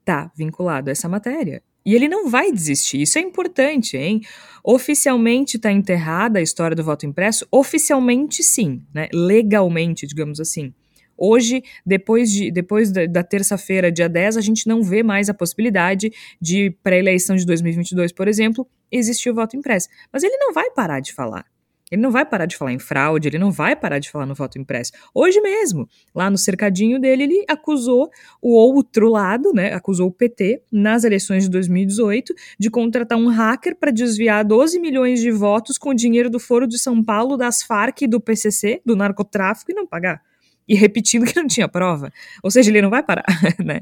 [0.01, 1.63] está vinculado a essa matéria.
[1.85, 4.21] E ele não vai desistir, isso é importante, hein?
[4.63, 7.47] Oficialmente está enterrada a história do voto impresso?
[7.51, 9.09] Oficialmente sim, né?
[9.13, 10.75] Legalmente, digamos assim.
[11.19, 15.35] Hoje, depois, de, depois da, da terça-feira, dia 10, a gente não vê mais a
[15.35, 19.89] possibilidade de, para a eleição de 2022, por exemplo, existir o voto impresso.
[20.13, 21.45] Mas ele não vai parar de falar.
[21.91, 24.35] Ele não vai parar de falar em fraude, ele não vai parar de falar no
[24.35, 24.93] voto impresso.
[25.15, 28.11] Hoje mesmo, lá no cercadinho dele, ele acusou
[28.43, 29.73] o outro lado, né?
[29.73, 35.21] Acusou o PT nas eleições de 2018 de contratar um hacker para desviar 12 milhões
[35.21, 38.95] de votos com dinheiro do Foro de São Paulo, das Farc e do PCC, do
[38.95, 40.21] narcotráfico, e não pagar.
[40.69, 42.13] E repetindo que não tinha prova.
[42.43, 43.25] Ou seja, ele não vai parar,
[43.65, 43.81] né?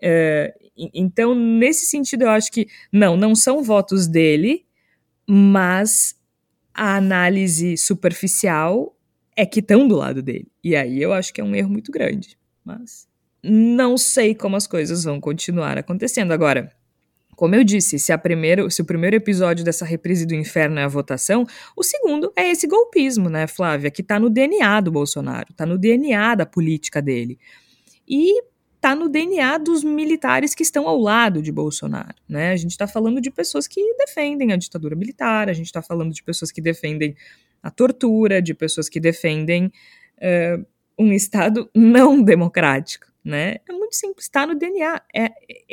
[0.00, 4.64] É, então, nesse sentido, eu acho que não, não são votos dele,
[5.26, 6.14] mas
[6.72, 8.96] a análise superficial
[9.36, 10.48] é que estão do lado dele.
[10.62, 12.38] E aí eu acho que é um erro muito grande.
[12.64, 13.06] Mas
[13.42, 16.32] não sei como as coisas vão continuar acontecendo.
[16.32, 16.72] Agora,
[17.34, 20.88] Como eu disse, se, primeiro, se o primeiro episódio dessa reprise do inferno é a
[20.88, 25.66] votação, o segundo é esse golpismo, né, Flávia, que está no DNA do Bolsonaro, está
[25.66, 27.38] no DNA da política dele.
[28.08, 28.42] E
[28.76, 32.14] está no DNA dos militares que estão ao lado de Bolsonaro.
[32.28, 32.50] Né?
[32.50, 36.12] A gente está falando de pessoas que defendem a ditadura militar, a gente está falando
[36.12, 37.16] de pessoas que defendem
[37.62, 39.72] a tortura, de pessoas que defendem
[40.18, 40.66] uh,
[40.98, 43.56] um Estado não democrático né?
[43.68, 45.00] É muito simples, está no DNA.
[45.14, 45.30] É,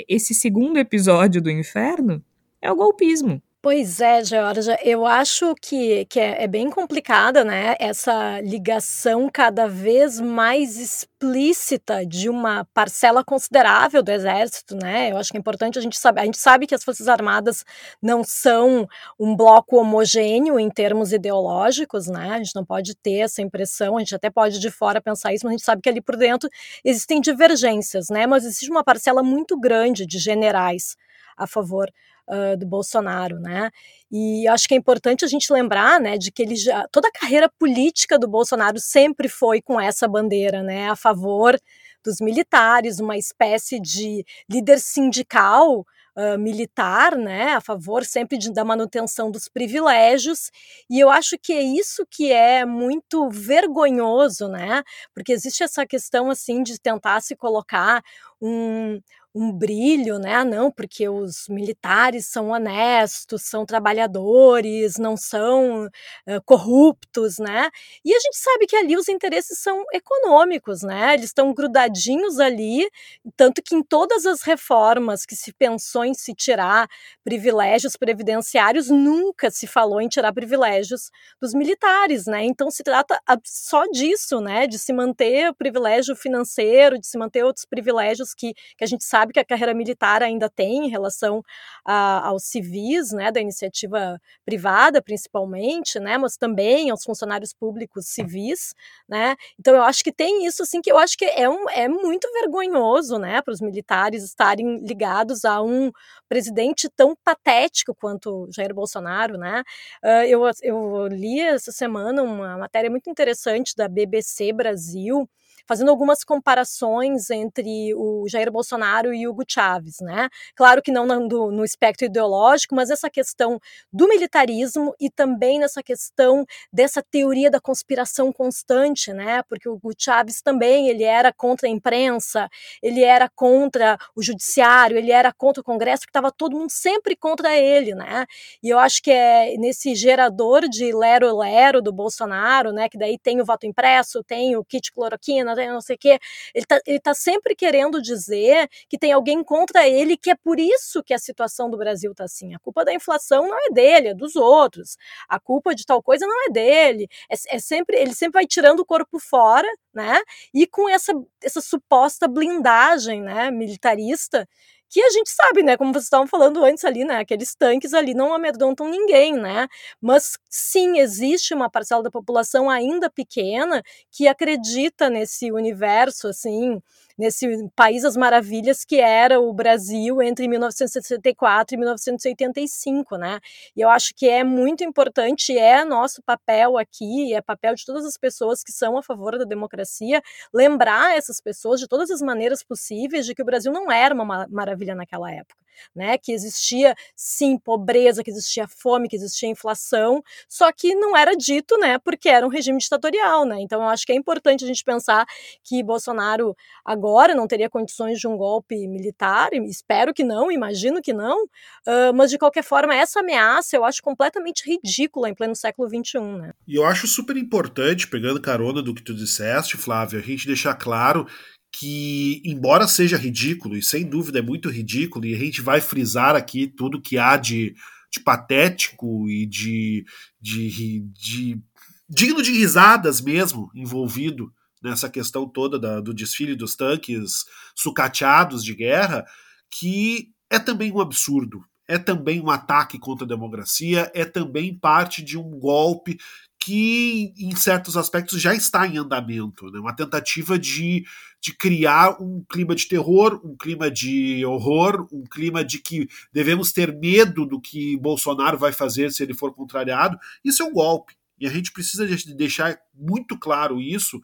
[0.08, 2.24] esse segundo episódio do inferno
[2.62, 3.42] é o golpismo.
[3.64, 7.76] Pois é, Georgia, eu acho que, que é, é, bem complicada, né?
[7.80, 15.12] Essa ligação cada vez mais explícita de uma parcela considerável do exército, né?
[15.12, 16.22] Eu acho que é importante a gente saber.
[16.22, 17.64] A gente sabe que as Forças Armadas
[18.02, 18.88] não são
[19.20, 22.32] um bloco homogêneo em termos ideológicos, né?
[22.32, 25.46] A gente não pode ter essa impressão, a gente até pode de fora pensar isso,
[25.46, 26.50] mas a gente sabe que ali por dentro
[26.84, 28.26] existem divergências, né?
[28.26, 30.96] Mas existe uma parcela muito grande de generais
[31.38, 31.92] a favor
[32.28, 33.70] uh, do Bolsonaro, né?
[34.12, 37.12] E acho que é importante a gente lembrar, né, de que ele já toda a
[37.12, 41.58] carreira política do Bolsonaro sempre foi com essa bandeira, né, a favor
[42.04, 48.66] dos militares, uma espécie de líder sindical Uh, militar, né, a favor sempre de, da
[48.66, 50.52] manutenção dos privilégios,
[50.90, 56.30] e eu acho que é isso que é muito vergonhoso, né, porque existe essa questão,
[56.30, 58.04] assim, de tentar se colocar
[58.42, 59.00] um,
[59.34, 60.36] um brilho, né?
[60.36, 67.70] Ah, não, porque os militares são honestos, são trabalhadores, não são uh, corruptos, né?
[68.04, 71.14] E a gente sabe que ali os interesses são econômicos, né?
[71.14, 72.90] Eles estão grudadinhos ali,
[73.38, 76.88] tanto que em todas as reformas que se pensou em se tirar
[77.24, 81.10] privilégios previdenciários, nunca se falou em tirar privilégios
[81.42, 82.44] dos militares, né?
[82.44, 84.68] Então se trata só disso, né?
[84.68, 89.06] De se manter o privilégio financeiro, de se manter outros privilégios que, que a gente
[89.06, 91.44] sabe sabe que a carreira militar ainda tem em relação
[91.86, 98.74] a, aos civis, né, da iniciativa privada, principalmente, né, mas também aos funcionários públicos civis,
[99.08, 99.36] né.
[99.60, 102.28] Então eu acho que tem isso, assim, que eu acho que é, um, é muito
[102.34, 105.92] vergonhoso, né, para os militares estarem ligados a um
[106.28, 109.64] presidente tão patético quanto Jair Bolsonaro, né.
[110.04, 115.30] Uh, eu, eu li essa semana uma matéria muito interessante da BBC Brasil
[115.68, 120.30] fazendo algumas comparações entre o Jair Bolsonaro e Hugo Chávez, né?
[120.56, 123.60] Claro que não no, no espectro ideológico, mas essa questão
[123.92, 129.44] do militarismo e também nessa questão dessa teoria da conspiração constante, né?
[129.44, 132.50] Porque o Hugo Chávez também ele era contra a imprensa,
[132.82, 137.16] ele era contra o judiciário, ele era contra o Congresso, que estava todo mundo sempre
[137.16, 138.26] contra ele, né?
[138.64, 142.90] E eu acho que é nesse gerador de lero-lero do Bolsonaro, né?
[142.90, 146.20] Que daí tem o voto impresso, tem o kit cloroquina, não sei o quê.
[146.54, 150.60] Ele está ele tá sempre querendo dizer que tem alguém contra ele, que é por
[150.60, 152.54] isso que a situação do Brasil está assim.
[152.54, 154.98] A culpa da inflação não é dele, é dos outros.
[155.28, 157.08] A culpa de tal coisa não é dele.
[157.30, 160.20] É, é sempre, ele sempre vai tirando o corpo fora, né?
[160.54, 164.48] E com essa, essa suposta blindagem, né, militarista
[164.92, 168.14] que a gente sabe, né, como vocês estavam falando antes ali, né, aqueles tanques ali
[168.14, 169.68] não amedrontam ninguém, né,
[170.02, 173.82] mas sim, existe uma parcela da população ainda pequena
[174.12, 176.82] que acredita nesse universo, assim,
[177.18, 183.40] nesse país das maravilhas que era o Brasil entre 1964 e 1985, né?
[183.76, 188.06] E eu acho que é muito importante, é nosso papel aqui, é papel de todas
[188.06, 190.22] as pessoas que são a favor da democracia,
[190.54, 194.48] lembrar essas pessoas de todas as maneiras possíveis de que o Brasil não era uma
[194.50, 195.62] maravilha naquela época
[195.96, 196.18] né?
[196.18, 201.78] Que existia sim pobreza, que existia fome, que existia inflação, só que não era dito,
[201.78, 201.98] né?
[202.00, 203.58] Porque era um regime ditatorial, né?
[203.62, 205.26] Então eu acho que é importante a gente pensar
[205.64, 206.56] que Bolsonaro
[206.86, 212.14] agora não teria condições de um golpe militar, espero que não, imagino que não, uh,
[212.16, 216.54] mas de qualquer forma essa ameaça eu acho completamente ridícula em pleno século XXI, né?
[216.68, 220.76] E eu acho super importante, pegando carona do que tu disseste, Flávio, a gente deixar
[220.76, 221.28] claro
[221.72, 226.36] que, embora seja ridículo, e sem dúvida é muito ridículo, e a gente vai frisar
[226.36, 227.74] aqui tudo que há de,
[228.12, 230.06] de patético e de,
[230.40, 231.62] de, de
[232.10, 234.54] digno de risadas mesmo envolvido
[234.84, 237.46] nessa questão toda da, do desfile dos tanques
[237.76, 239.24] sucateados de guerra,
[239.70, 245.22] que é também um absurdo, é também um ataque contra a democracia, é também parte
[245.24, 246.18] de um golpe
[246.60, 249.70] que, em certos aspectos, já está em andamento.
[249.72, 249.80] Né?
[249.80, 251.04] Uma tentativa de,
[251.42, 256.72] de criar um clima de terror, um clima de horror, um clima de que devemos
[256.72, 260.18] ter medo do que Bolsonaro vai fazer se ele for contrariado.
[260.46, 261.21] Isso é um golpe.
[261.42, 264.22] E a gente precisa deixar muito claro isso,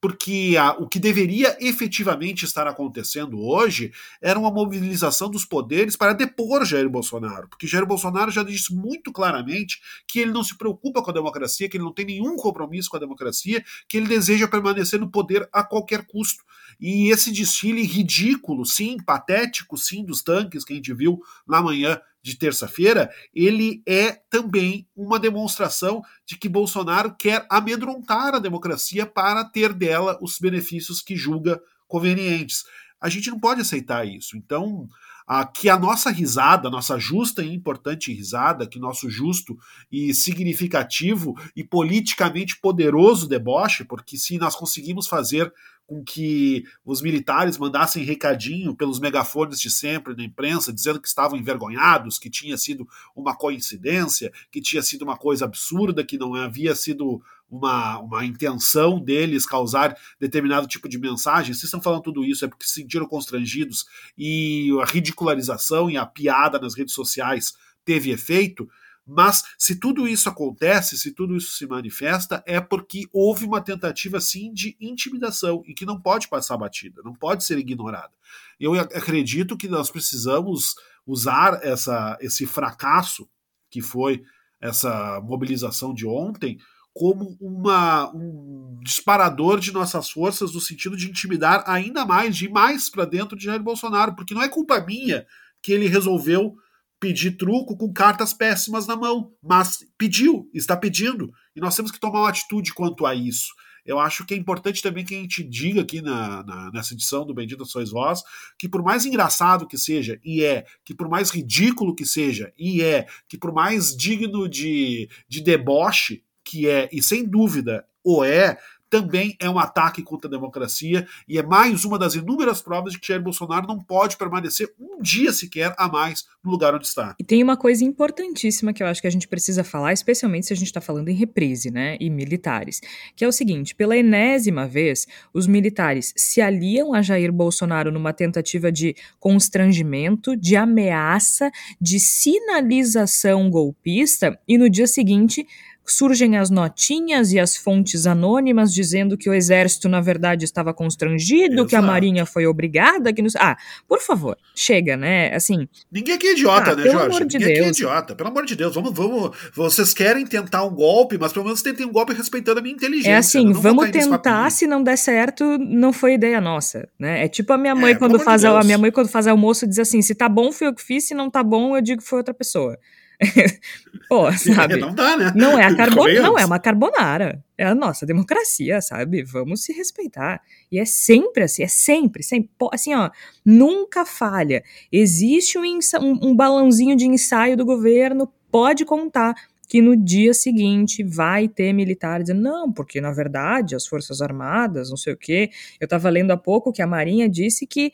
[0.00, 3.92] porque a, o que deveria efetivamente estar acontecendo hoje
[4.22, 9.12] era uma mobilização dos poderes para depor Jair Bolsonaro, porque Jair Bolsonaro já disse muito
[9.12, 12.88] claramente que ele não se preocupa com a democracia, que ele não tem nenhum compromisso
[12.88, 16.42] com a democracia, que ele deseja permanecer no poder a qualquer custo.
[16.80, 22.00] E esse desfile ridículo, sim, patético, sim, dos tanques que a gente viu na manhã
[22.24, 29.44] de terça-feira, ele é também uma demonstração de que Bolsonaro quer amedrontar a democracia para
[29.44, 32.64] ter dela os benefícios que julga convenientes.
[32.98, 34.38] A gente não pode aceitar isso.
[34.38, 34.88] Então,
[35.26, 39.58] a, que a nossa risada, nossa justa e importante risada, que nosso justo
[39.90, 45.52] e significativo e politicamente poderoso deboche, porque se nós conseguimos fazer
[45.86, 51.38] com que os militares mandassem recadinho pelos megafones de sempre na imprensa, dizendo que estavam
[51.38, 56.74] envergonhados, que tinha sido uma coincidência, que tinha sido uma coisa absurda, que não havia
[56.74, 57.22] sido
[57.54, 61.54] uma, uma intenção deles causar determinado tipo de mensagem.
[61.54, 63.86] Se estão falando tudo isso é porque se sentiram constrangidos
[64.18, 68.68] e a ridicularização e a piada nas redes sociais teve efeito.
[69.06, 74.18] Mas se tudo isso acontece, se tudo isso se manifesta, é porque houve uma tentativa
[74.18, 78.12] sim de intimidação e que não pode passar batida, não pode ser ignorada.
[78.58, 80.74] Eu acredito que nós precisamos
[81.06, 83.28] usar essa, esse fracasso
[83.70, 84.24] que foi
[84.58, 86.58] essa mobilização de ontem
[86.94, 92.50] como uma, um disparador de nossas forças no sentido de intimidar ainda mais, de ir
[92.50, 95.26] mais para dentro de Jair Bolsonaro, porque não é culpa minha
[95.60, 96.54] que ele resolveu
[97.00, 101.98] pedir truco com cartas péssimas na mão, mas pediu, está pedindo, e nós temos que
[101.98, 103.48] tomar uma atitude quanto a isso.
[103.84, 107.26] Eu acho que é importante também que a gente diga aqui na, na, nessa edição
[107.26, 108.22] do Bendito Sois Vós
[108.58, 112.82] que por mais engraçado que seja, e é, que por mais ridículo que seja, e
[112.82, 118.58] é, que por mais digno de, de deboche que é, e sem dúvida o é,
[118.94, 123.00] também é um ataque contra a democracia e é mais uma das inúmeras provas de
[123.00, 127.16] que Jair Bolsonaro não pode permanecer um dia sequer a mais no lugar onde está.
[127.18, 130.52] E tem uma coisa importantíssima que eu acho que a gente precisa falar, especialmente se
[130.52, 132.80] a gente está falando em reprise, né, e militares,
[133.16, 138.12] que é o seguinte: pela enésima vez, os militares se aliam a Jair Bolsonaro numa
[138.12, 145.44] tentativa de constrangimento, de ameaça, de sinalização golpista e no dia seguinte
[145.86, 151.54] surgem as notinhas e as fontes anônimas dizendo que o exército, na verdade, estava constrangido,
[151.54, 151.68] Exato.
[151.68, 153.28] que a marinha foi obrigada, que não...
[153.38, 153.56] Ah,
[153.88, 155.34] por favor, chega, né?
[155.34, 155.68] Assim.
[155.90, 157.06] Ninguém aqui é idiota, ah, né, Jorge?
[157.06, 157.58] Amor de Ninguém Deus.
[157.58, 158.14] aqui é idiota.
[158.14, 159.36] Pelo amor de Deus, vamos, vamos.
[159.54, 163.10] Vocês querem tentar um golpe, mas pelo menos tentem um golpe respeitando a minha inteligência.
[163.10, 167.24] É assim, vamos tentar, se não der certo, não foi ideia nossa, né?
[167.24, 169.66] É tipo a minha mãe é, quando faz de a, minha mãe quando faz almoço
[169.66, 172.02] diz assim: se tá bom, foi eu que fiz, se não tá bom, eu digo
[172.02, 172.78] que foi outra pessoa.
[174.08, 174.76] Pô, sabe?
[174.76, 175.32] Não dá, né?
[175.34, 177.44] Não é a carbonara, não é uma carbonara.
[177.56, 179.22] É a nossa democracia, sabe?
[179.22, 180.42] Vamos se respeitar.
[180.70, 182.50] E é sempre assim, é sempre, sempre.
[182.72, 183.10] Assim, ó,
[183.44, 184.62] nunca falha.
[184.90, 189.34] Existe um, um, balãozinho de ensaio do governo, pode contar
[189.68, 194.90] que no dia seguinte vai ter militares dizendo, não, porque na verdade as Forças Armadas,
[194.90, 195.50] não sei o quê.
[195.80, 197.92] Eu estava lendo há pouco que a Marinha disse que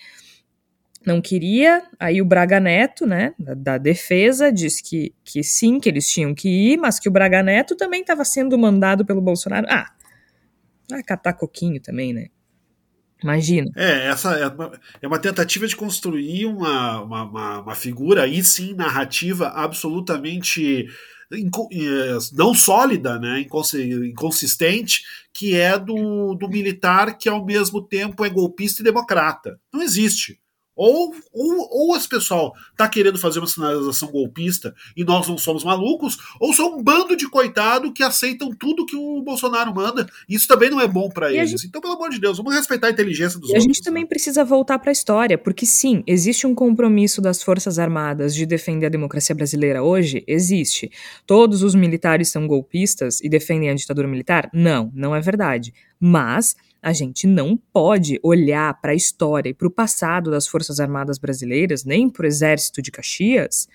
[1.05, 1.82] não queria.
[1.98, 6.34] Aí o Braga Neto, né, da, da, defesa, disse que, que sim, que eles tinham
[6.34, 9.66] que ir, mas que o Braga Neto também estava sendo mandado pelo Bolsonaro.
[9.68, 9.86] Ah,
[10.88, 12.26] vai catar coquinho também, né?
[13.22, 13.70] Imagina.
[13.76, 18.42] É, essa é uma, é uma tentativa de construir uma, uma, uma, uma figura, aí
[18.42, 20.86] sim, narrativa absolutamente
[21.32, 23.44] eh, não sólida, né,
[24.05, 29.61] inconsistente, que é do, do militar que ao mesmo tempo é golpista e democrata.
[29.72, 30.40] Não existe.
[30.83, 35.62] Ou, ou, ou esse pessoal tá querendo fazer uma sinalização golpista e nós não somos
[35.62, 40.09] malucos, ou são um bando de coitado que aceitam tudo que o Bolsonaro manda.
[40.26, 41.51] E isso também não é bom para eles.
[41.51, 41.66] Gente...
[41.66, 43.62] Então, pelo amor de Deus, vamos respeitar a inteligência dos e outros.
[43.62, 44.09] A gente também né?
[44.09, 48.87] precisa voltar para a história, porque sim, existe um compromisso das Forças Armadas de defender
[48.87, 50.24] a democracia brasileira hoje?
[50.26, 50.91] Existe.
[51.26, 54.49] Todos os militares são golpistas e defendem a ditadura militar?
[54.51, 55.74] Não, não é verdade.
[56.01, 60.81] Mas a gente não pode olhar para a história e para o passado das Forças
[60.81, 63.68] Armadas brasileiras, nem para o Exército de Caxias,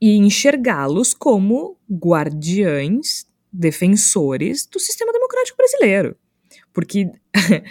[0.00, 6.16] e enxergá-los como guardiães, defensores do sistema democrático brasileiro.
[6.72, 7.10] Porque.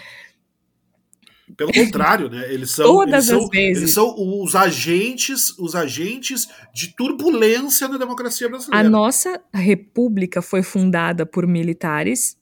[1.56, 2.52] Pelo contrário, né?
[2.52, 3.78] Eles são, Todas eles são, vezes.
[3.78, 8.88] eles são os agentes, os agentes de turbulência na democracia brasileira.
[8.88, 12.36] A nossa república foi fundada por militares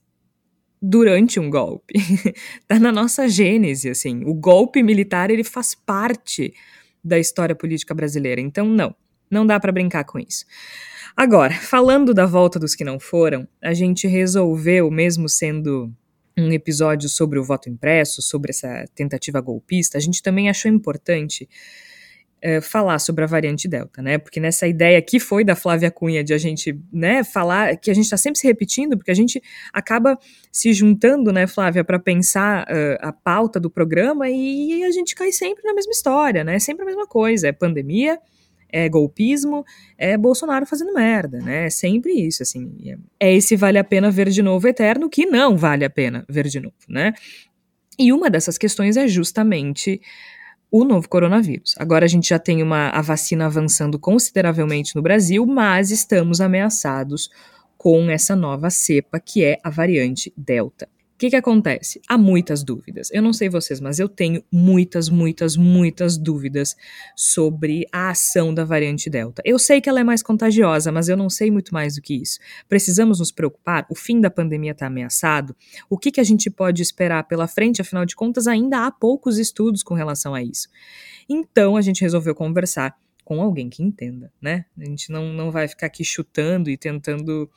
[0.81, 1.93] durante um golpe.
[2.67, 4.23] tá na nossa gênese, assim.
[4.25, 6.53] O golpe militar, ele faz parte
[7.03, 8.41] da história política brasileira.
[8.41, 8.95] Então, não.
[9.29, 10.45] Não dá para brincar com isso.
[11.15, 15.93] Agora, falando da volta dos que não foram, a gente resolveu, mesmo sendo
[16.37, 21.47] um episódio sobre o voto impresso, sobre essa tentativa golpista, a gente também achou importante
[22.41, 24.17] é, falar sobre a variante Delta, né?
[24.17, 27.93] Porque nessa ideia que foi da Flávia Cunha de a gente, né, falar, que a
[27.93, 30.17] gente está sempre se repetindo, porque a gente acaba
[30.51, 35.31] se juntando, né, Flávia, para pensar uh, a pauta do programa e a gente cai
[35.31, 36.57] sempre na mesma história, né?
[36.57, 38.19] Sempre a mesma coisa, é pandemia,
[38.71, 39.63] é golpismo,
[39.97, 41.65] é Bolsonaro fazendo merda, né?
[41.65, 42.73] É sempre isso, assim.
[43.19, 46.47] É esse vale a pena ver de novo eterno que não vale a pena ver
[46.47, 47.13] de novo, né?
[47.99, 50.01] E uma dessas questões é justamente
[50.71, 51.75] o novo coronavírus.
[51.77, 57.29] Agora a gente já tem uma, a vacina avançando consideravelmente no Brasil, mas estamos ameaçados
[57.77, 60.87] com essa nova cepa que é a variante Delta
[61.21, 62.01] que, que acontece?
[62.09, 63.11] Há muitas dúvidas.
[63.11, 66.75] Eu não sei vocês, mas eu tenho muitas, muitas, muitas dúvidas
[67.15, 69.39] sobre a ação da variante Delta.
[69.45, 72.15] Eu sei que ela é mais contagiosa, mas eu não sei muito mais do que
[72.15, 72.39] isso.
[72.67, 73.85] Precisamos nos preocupar?
[73.87, 75.55] O fim da pandemia está ameaçado?
[75.87, 77.83] O que, que a gente pode esperar pela frente?
[77.83, 80.69] Afinal de contas, ainda há poucos estudos com relação a isso.
[81.29, 84.65] Então, a gente resolveu conversar com alguém que entenda, né?
[84.75, 87.47] A gente não, não vai ficar aqui chutando e tentando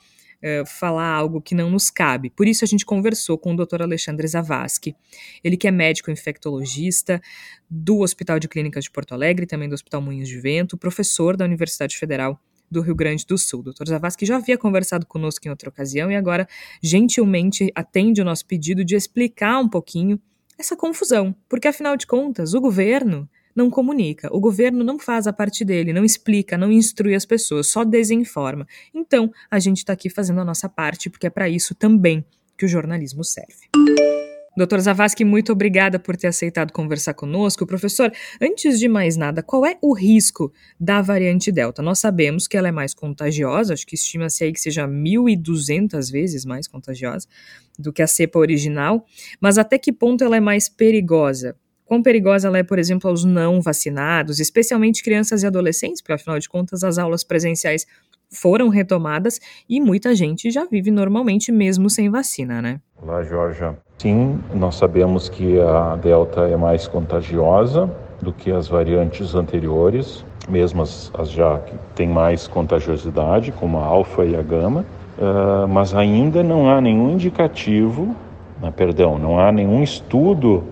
[0.47, 2.29] eh, falar algo que não nos cabe.
[2.29, 3.81] Por isso a gente conversou com o Dr.
[3.81, 4.95] Alexandre Zavascki,
[5.43, 7.19] ele que é médico infectologista
[7.67, 11.45] do Hospital de Clínicas de Porto Alegre, também do Hospital Moinhos de Vento, professor da
[11.45, 12.39] Universidade Federal
[12.69, 13.63] do Rio Grande do Sul.
[13.63, 13.87] Dr.
[13.87, 16.47] Zavascki já havia conversado conosco em outra ocasião e agora
[16.79, 20.21] gentilmente atende o nosso pedido de explicar um pouquinho
[20.59, 24.29] essa confusão, porque afinal de contas, o governo não comunica.
[24.31, 28.67] O governo não faz a parte dele, não explica, não instrui as pessoas, só desinforma.
[28.93, 32.25] Então, a gente está aqui fazendo a nossa parte, porque é para isso também
[32.57, 33.69] que o jornalismo serve.
[34.57, 37.67] Doutor Zavascki, muito obrigada por ter aceitado conversar conosco.
[37.67, 38.09] Professor,
[38.41, 41.81] antes de mais nada, qual é o risco da variante Delta?
[41.81, 46.45] Nós sabemos que ela é mais contagiosa, acho que estima-se aí que seja 1.200 vezes
[46.45, 47.27] mais contagiosa
[47.77, 49.05] do que a cepa original,
[49.41, 51.57] mas até que ponto ela é mais perigosa?
[51.85, 56.39] Quão perigosa ela é, por exemplo, aos não vacinados, especialmente crianças e adolescentes, porque afinal
[56.39, 57.85] de contas as aulas presenciais
[58.31, 62.81] foram retomadas e muita gente já vive normalmente mesmo sem vacina, né?
[62.99, 63.63] Olá, Jorge.
[63.99, 70.81] Sim, nós sabemos que a Delta é mais contagiosa do que as variantes anteriores, mesmo
[70.81, 74.83] as, as já que têm mais contagiosidade, como a Alfa e a Gama,
[75.17, 78.15] uh, mas ainda não há nenhum indicativo,
[78.61, 80.63] uh, perdão, não há nenhum estudo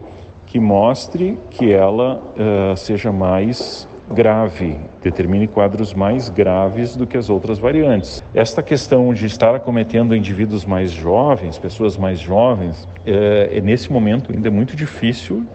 [0.46, 7.30] que mostre que ela uh, seja mais grave, determine quadros mais graves do que as
[7.30, 8.22] outras variantes.
[8.34, 14.32] Esta questão de estar acometendo indivíduos mais jovens, pessoas mais jovens, é, é nesse momento
[14.34, 15.46] ainda é muito difícil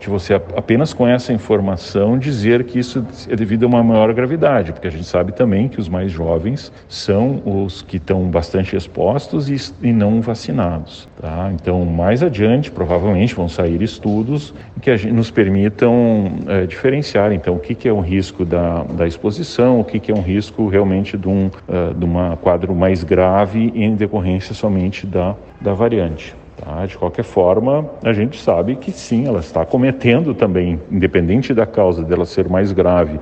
[0.00, 4.72] de você apenas com essa informação dizer que isso é devido a uma maior gravidade,
[4.72, 9.48] porque a gente sabe também que os mais jovens são os que estão bastante expostos
[9.48, 11.08] e, e não vacinados.
[11.20, 11.50] Tá?
[11.54, 17.58] Então, mais adiante, provavelmente vão sair estudos que gente, nos permitam é, diferenciar, então, o
[17.58, 21.16] que, que é um risco da, da exposição, o que, que é um risco realmente
[21.16, 26.34] de um uh, de uma quadro mais grave em decorrência somente da, da variante.
[26.60, 26.84] Tá?
[26.86, 32.02] De qualquer forma, a gente sabe que sim, ela está cometendo também, independente da causa
[32.02, 33.18] dela ser mais grave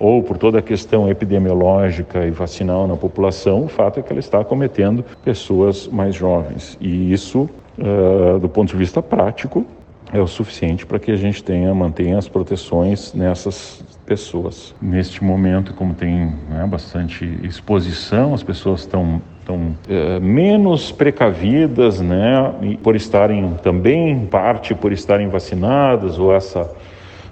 [0.00, 4.18] ou por toda a questão epidemiológica e vacinal na população, o fato é que ela
[4.18, 6.78] está cometendo pessoas mais jovens.
[6.80, 9.66] E isso, uh, do ponto de vista prático,
[10.10, 14.74] é o suficiente para que a gente tenha, mantenha as proteções nessas pessoas.
[14.82, 22.76] Neste momento, como tem né, bastante exposição, as pessoas estão estão é, menos precavidas, né,
[22.82, 26.68] por estarem também parte por estarem vacinadas ou essa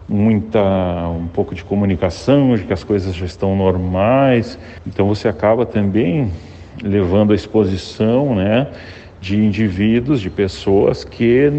[0.09, 0.63] muita
[1.09, 4.57] um pouco de comunicação de que as coisas já estão normais.
[4.87, 6.31] Então você acaba também
[6.81, 8.69] levando a exposição, né,
[9.21, 11.51] de indivíduos, de pessoas que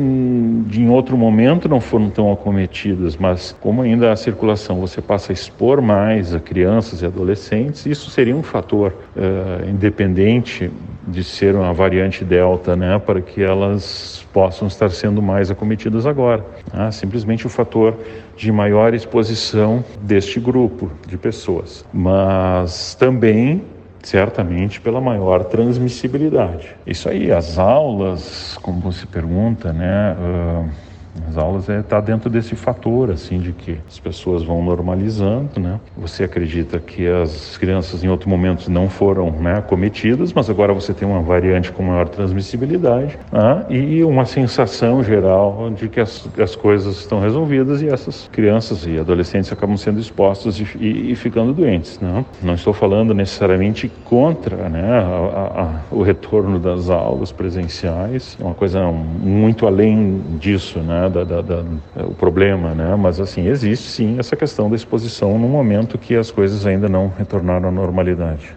[0.73, 5.33] em outro momento não foram tão acometidas, mas como ainda a circulação você passa a
[5.33, 10.71] expor mais a crianças e adolescentes, isso seria um fator uh, independente
[11.07, 16.45] de ser uma variante delta, né, para que elas possam estar sendo mais acometidas agora.
[16.73, 16.91] Né?
[16.91, 17.95] Simplesmente o fator
[18.37, 23.63] de maior exposição deste grupo de pessoas, mas também
[24.03, 26.75] certamente pela maior transmissibilidade.
[26.85, 30.15] Isso aí, as aulas, como você pergunta, né?
[30.17, 30.88] Uh,
[31.25, 35.79] nas aulas é tá dentro desse fator, assim, de que as pessoas vão normalizando, né?
[35.97, 40.93] Você acredita que as crianças em outro momento não foram né, cometidas, mas agora você
[40.93, 43.65] tem uma variante com maior transmissibilidade né?
[43.69, 48.97] e uma sensação geral de que as, as coisas estão resolvidas e essas crianças e
[48.97, 52.25] adolescentes acabam sendo expostos e, e, e ficando doentes, né?
[52.41, 58.53] Não estou falando necessariamente contra, né, a, a, o retorno das aulas presenciais, é uma
[58.53, 61.63] coisa muito além disso, né, da, da, da,
[62.07, 66.31] o problema, né, mas assim, existe sim essa questão da exposição no momento que as
[66.31, 68.55] coisas ainda não retornaram à normalidade.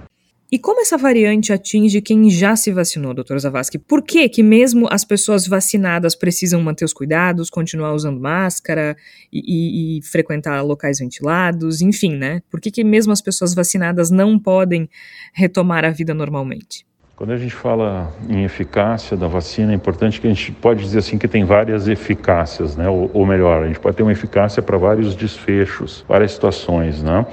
[0.52, 3.78] E como essa variante atinge quem já se vacinou, doutor Zavascki?
[3.78, 8.94] Por que que mesmo as pessoas vacinadas precisam manter os cuidados, continuar usando máscara
[9.32, 12.42] e, e, e frequentar locais ventilados, enfim, né?
[12.50, 14.90] Por que que mesmo as pessoas vacinadas não podem
[15.32, 16.84] retomar a vida normalmente?
[17.22, 20.98] Quando a gente fala em eficácia da vacina, é importante que a gente pode dizer
[20.98, 22.88] assim que tem várias eficácias, né?
[22.88, 27.24] Ou, ou melhor, a gente pode ter uma eficácia para vários desfechos, várias situações, né?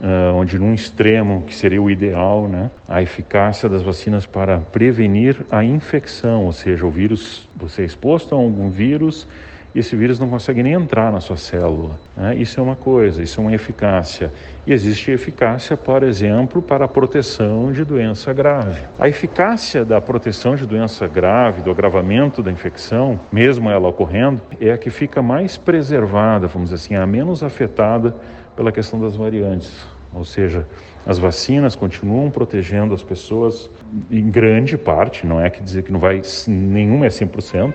[0.00, 5.44] Uh, onde num extremo, que seria o ideal, né, a eficácia das vacinas para prevenir
[5.50, 9.26] a infecção, ou seja, o vírus, você é exposto a algum vírus
[9.74, 11.98] e esse vírus não consegue nem entrar na sua célula.
[12.16, 12.36] Né?
[12.36, 14.32] Isso é uma coisa, isso é uma eficácia.
[14.64, 18.80] E existe eficácia, por exemplo, para a proteção de doença grave.
[18.98, 24.70] A eficácia da proteção de doença grave, do agravamento da infecção, mesmo ela ocorrendo, é
[24.70, 28.14] a que fica mais preservada, vamos dizer assim, a menos afetada
[28.54, 29.72] pela questão das variantes.
[30.14, 30.64] Ou seja,
[31.04, 33.68] as vacinas continuam protegendo as pessoas
[34.08, 37.72] em grande parte, não é que dizer que não vai, nenhuma é 100%,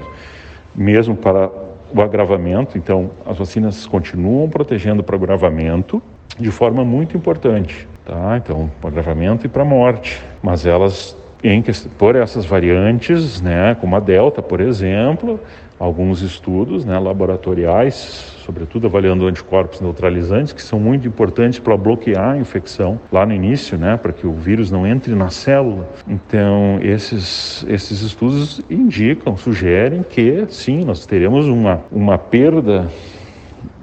[0.74, 2.78] mesmo para o agravamento.
[2.78, 6.02] Então, as vacinas continuam protegendo para o agravamento
[6.38, 8.38] de forma muito importante, tá?
[8.38, 11.64] Então, para agravamento e para morte, mas elas em,
[11.98, 15.40] por essas variantes, né, como a delta, por exemplo,
[15.80, 22.38] alguns estudos, né, laboratoriais sobretudo avaliando anticorpos neutralizantes, que são muito importantes para bloquear a
[22.38, 25.88] infecção lá no início, né, para que o vírus não entre na célula.
[26.08, 32.88] Então, esses, esses estudos indicam, sugerem que sim, nós teremos uma, uma perda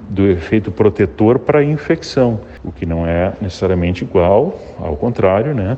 [0.09, 5.77] do efeito protetor para a infecção, o que não é necessariamente igual, ao contrário, né,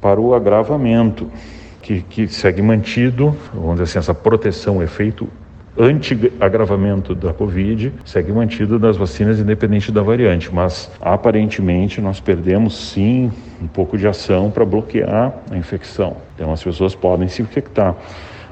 [0.00, 1.30] para o agravamento,
[1.82, 5.28] que, que segue mantido, vamos dizer assim, essa proteção, o efeito
[5.78, 13.32] anti-agravamento da Covid segue mantido das vacinas independente da variante, mas aparentemente nós perdemos sim
[13.62, 16.16] um pouco de ação para bloquear a infecção.
[16.34, 17.94] Então as pessoas podem se infectar.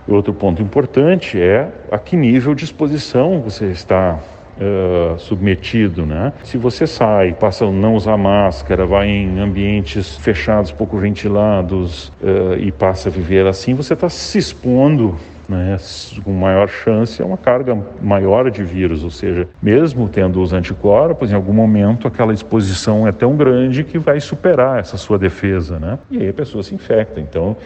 [0.06, 4.18] Outro ponto importante é a que nível de exposição você está
[4.58, 6.32] Uh, submetido, né?
[6.42, 12.58] Se você sai, passa a não usar máscara, vai em ambientes fechados, pouco ventilados uh,
[12.58, 15.16] e passa a viver assim, você está se expondo
[15.48, 15.76] né,
[16.22, 21.32] com maior chance é uma carga maior de vírus, ou seja, mesmo tendo os anticorpos,
[21.32, 25.98] em algum momento aquela exposição é tão grande que vai superar essa sua defesa, né?
[26.10, 27.18] E aí a pessoa se infecta.
[27.18, 27.56] Então,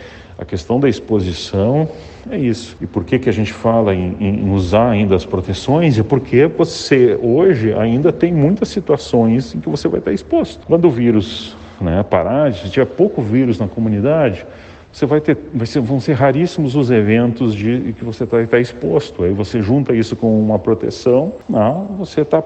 [0.42, 1.88] a questão da exposição
[2.30, 2.76] é isso.
[2.80, 5.98] E por que, que a gente fala em, em usar ainda as proteções?
[5.98, 10.66] É porque você hoje ainda tem muitas situações em que você vai estar exposto.
[10.66, 14.44] Quando o vírus né, parar, se tiver pouco vírus na comunidade,
[14.92, 18.58] você vai ter, vai ser, vão ser raríssimos os eventos de que você está tá
[18.58, 19.22] exposto.
[19.22, 22.42] Aí você junta isso com uma proteção, não, você está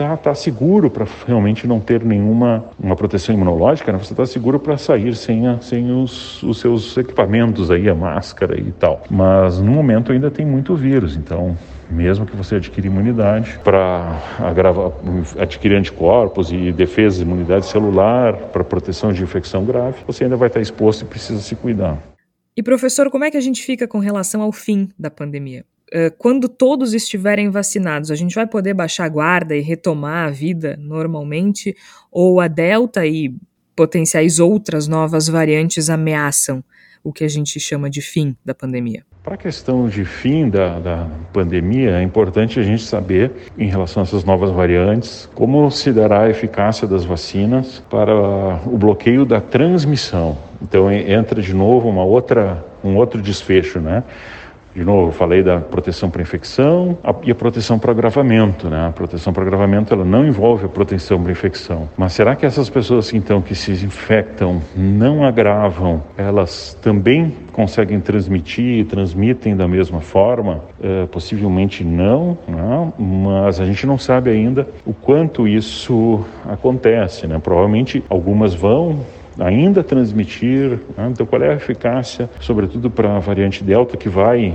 [0.00, 3.98] tá, tá seguro para realmente não ter nenhuma uma proteção imunológica, né?
[3.98, 8.58] você está seguro para sair sem, a, sem os, os seus equipamentos aí, a máscara
[8.58, 9.02] e tal.
[9.10, 11.54] Mas no momento ainda tem muito vírus, então
[11.90, 14.18] mesmo que você adquira imunidade para
[15.38, 20.48] adquirir anticorpos e defesa de imunidade celular para proteção de infecção grave, você ainda vai
[20.48, 21.98] estar exposto e precisa se cuidar.
[22.56, 25.64] E professor, como é que a gente fica com relação ao fim da pandemia?
[25.92, 30.30] Eh, quando todos estiverem vacinados, a gente vai poder baixar a guarda e retomar a
[30.30, 31.76] vida normalmente?
[32.12, 33.34] Ou a Delta e
[33.74, 36.62] potenciais outras novas variantes ameaçam
[37.02, 39.04] o que a gente chama de fim da pandemia?
[39.22, 44.02] Para a questão de fim da, da pandemia, é importante a gente saber, em relação
[44.02, 48.14] a essas novas variantes, como se dará a eficácia das vacinas para
[48.66, 50.38] o bloqueio da transmissão.
[50.62, 54.04] Então entra de novo uma outra, um outro desfecho, né?
[54.74, 58.68] De novo, falei da proteção para infecção e a proteção para agravamento.
[58.68, 58.86] Né?
[58.86, 61.88] A proteção para agravamento ela não envolve a proteção para infecção.
[61.96, 66.02] Mas será que essas pessoas então que se infectam não agravam?
[66.16, 70.62] Elas também conseguem transmitir e transmitem da mesma forma?
[70.82, 77.26] É, possivelmente não, não, mas a gente não sabe ainda o quanto isso acontece.
[77.26, 77.38] Né?
[77.42, 79.00] Provavelmente algumas vão
[79.38, 80.80] ainda transmitir.
[80.96, 81.08] Né?
[81.10, 84.54] Então, qual é a eficácia, sobretudo para a variante Delta, que vai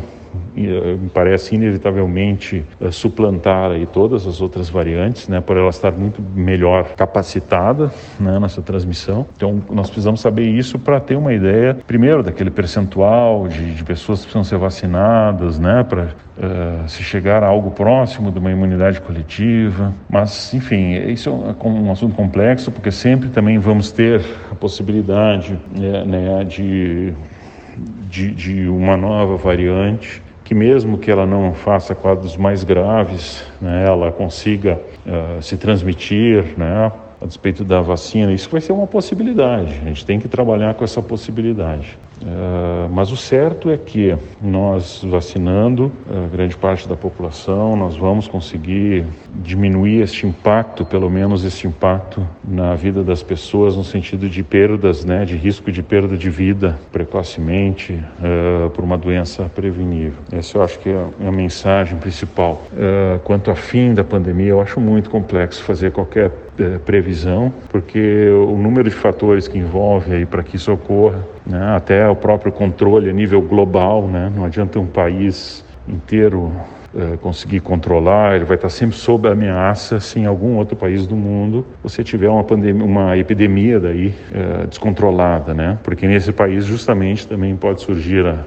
[1.13, 7.91] parece inevitavelmente suplantar aí todas as outras variantes, né, por ela estar muito melhor capacitada
[8.19, 9.25] né, nessa transmissão.
[9.35, 14.19] Então, nós precisamos saber isso para ter uma ideia, primeiro, daquele percentual de, de pessoas
[14.19, 19.01] que precisam ser vacinadas, né, para uh, se chegar a algo próximo de uma imunidade
[19.01, 19.93] coletiva.
[20.09, 26.05] Mas, enfim, isso é um assunto complexo, porque sempre também vamos ter a possibilidade né,
[26.05, 27.13] né de,
[28.09, 33.83] de, de uma nova variante que mesmo que ela não faça quadros mais graves, né,
[33.85, 39.81] ela consiga uh, se transmitir, né, a despeito da vacina, isso vai ser uma possibilidade.
[39.81, 41.97] A gente tem que trabalhar com essa possibilidade.
[42.21, 48.27] Uh, mas o certo é que nós vacinando a grande parte da população, nós vamos
[48.27, 49.05] conseguir
[49.35, 55.03] diminuir este impacto, pelo menos este impacto na vida das pessoas, no sentido de perdas,
[55.03, 60.19] né, de risco de perda de vida precocemente uh, por uma doença prevenível.
[60.31, 62.63] Essa eu acho que é a mensagem principal.
[63.23, 66.31] Quanto ao fim da pandemia, eu acho muito complexo fazer qualquer
[66.85, 72.07] previsão, porque o número de fatores que envolve aí para que isso ocorra, né, até
[72.07, 76.51] o próprio controle a nível global, né, não adianta um país inteiro
[76.93, 81.15] uh, conseguir controlar, ele vai estar sempre sob ameaça se em algum outro país do
[81.15, 87.27] mundo você tiver uma pandemia, uma epidemia daí uh, descontrolada, né, porque nesse país justamente
[87.27, 88.45] também pode surgir a,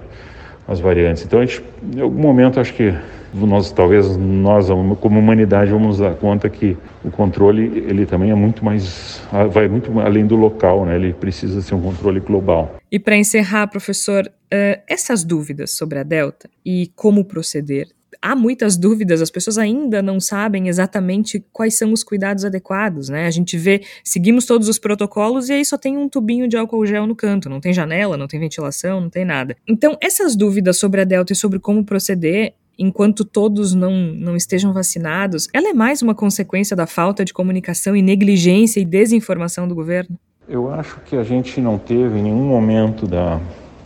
[0.67, 1.25] as variantes.
[1.25, 1.63] Então, a gente,
[1.97, 2.93] em algum momento, acho que
[3.35, 4.69] nós talvez nós
[5.01, 9.23] como humanidade vamos dar conta que o controle ele também é muito mais
[9.53, 10.97] vai muito além do local, né?
[10.97, 12.77] Ele precisa ser um controle global.
[12.91, 17.89] E para encerrar, professor, uh, essas dúvidas sobre a delta e como proceder
[18.21, 23.27] há muitas dúvidas, as pessoas ainda não sabem exatamente quais são os cuidados adequados, né?
[23.27, 26.85] A gente vê, seguimos todos os protocolos e aí só tem um tubinho de álcool
[26.87, 29.57] gel no canto, não tem janela, não tem ventilação, não tem nada.
[29.67, 34.73] Então, essas dúvidas sobre a Delta e sobre como proceder, enquanto todos não, não estejam
[34.73, 39.75] vacinados, ela é mais uma consequência da falta de comunicação e negligência e desinformação do
[39.75, 40.17] governo?
[40.49, 43.39] Eu acho que a gente não teve em nenhum momento da,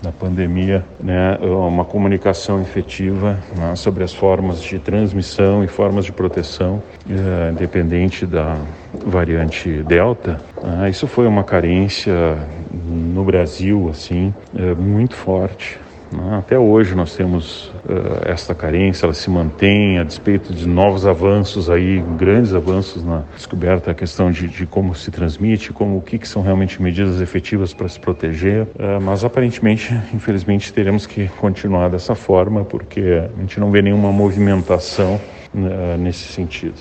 [0.02, 6.12] da pandemia né, uma comunicação efetiva né, sobre as formas de transmissão e formas de
[6.12, 8.58] proteção, eh, independente da
[9.06, 10.40] variante Delta.
[10.62, 12.36] Ah, isso foi uma carência
[12.72, 15.78] no Brasil assim eh, muito forte.
[16.12, 16.38] Né?
[16.38, 21.70] Até hoje nós temos uh, esta carência, ela se mantém a despeito de novos avanços
[21.70, 26.18] aí, grandes avanços na descoberta da questão de, de, como se transmite, como o que,
[26.18, 28.62] que são realmente medidas efetivas para se proteger.
[28.62, 34.12] Uh, mas aparentemente, infelizmente, teremos que continuar dessa forma porque a gente não vê nenhuma
[34.12, 35.20] movimentação
[35.54, 36.74] uh, nesse sentido.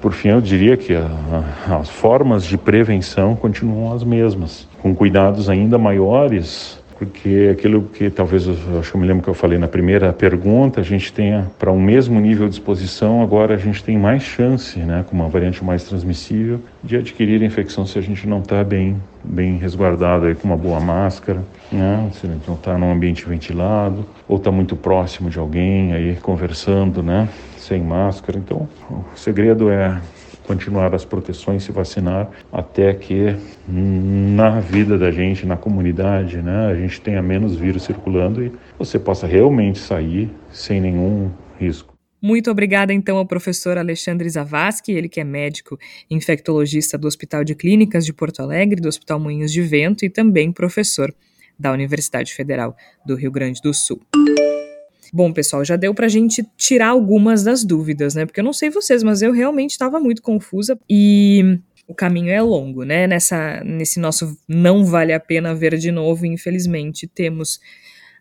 [0.00, 0.92] Por fim, eu diria que
[1.70, 8.46] as formas de prevenção continuam as mesmas, com cuidados ainda maiores porque aquilo que talvez
[8.46, 11.72] eu acho que me lembro que eu falei na primeira pergunta, a gente tenha para
[11.72, 15.64] um mesmo nível de exposição, agora a gente tem mais chance, né, com uma variante
[15.64, 20.36] mais transmissível, de adquirir a infecção se a gente não está bem, bem resguardado aí
[20.36, 21.42] com uma boa máscara,
[21.72, 27.02] né, se não está num ambiente ventilado, ou está muito próximo de alguém aí conversando,
[27.02, 27.28] né,
[27.58, 28.38] sem máscara.
[28.38, 30.00] Então, o segredo é
[30.46, 33.36] continuar as proteções, se vacinar, até que
[33.68, 38.98] na vida da gente, na comunidade, né, a gente tenha menos vírus circulando e você
[38.98, 41.92] possa realmente sair sem nenhum risco.
[42.20, 45.76] Muito obrigada, então, ao professor Alexandre Zavascki, ele que é médico
[46.08, 50.52] infectologista do Hospital de Clínicas de Porto Alegre, do Hospital Moinhos de Vento e também
[50.52, 51.12] professor
[51.58, 54.00] da Universidade Federal do Rio Grande do Sul.
[55.14, 58.24] Bom, pessoal, já deu pra gente tirar algumas das dúvidas, né?
[58.24, 62.40] Porque eu não sei vocês, mas eu realmente estava muito confusa e o caminho é
[62.40, 63.06] longo, né?
[63.06, 67.60] Nessa, nesse nosso não vale a pena ver de novo, infelizmente, temos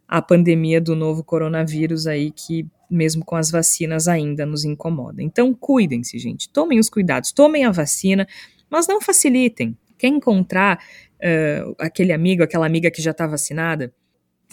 [0.05, 5.23] a pandemia do novo coronavírus aí que mesmo com as vacinas ainda nos incomoda.
[5.23, 6.49] Então, cuidem-se, gente.
[6.49, 8.27] Tomem os cuidados, tomem a vacina,
[8.69, 9.77] mas não facilitem.
[9.97, 10.77] Quer encontrar
[11.15, 13.93] uh, aquele amigo, aquela amiga que já está vacinada?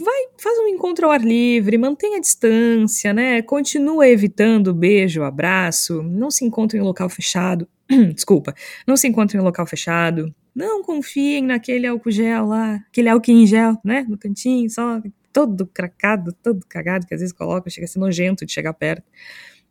[0.01, 3.43] Vai, faz um encontro ao ar livre, mantenha a distância, né?
[3.43, 7.69] Continua evitando beijo, abraço, não se encontre em local fechado.
[8.15, 8.55] Desculpa,
[8.87, 10.35] não se encontre em local fechado.
[10.55, 14.05] Não confiem naquele álcool gel lá, aquele álcool em gel, né?
[14.09, 15.01] No cantinho, só
[15.33, 19.05] todo cracado, todo cagado, que às vezes coloca, chega a ser nojento de chegar perto.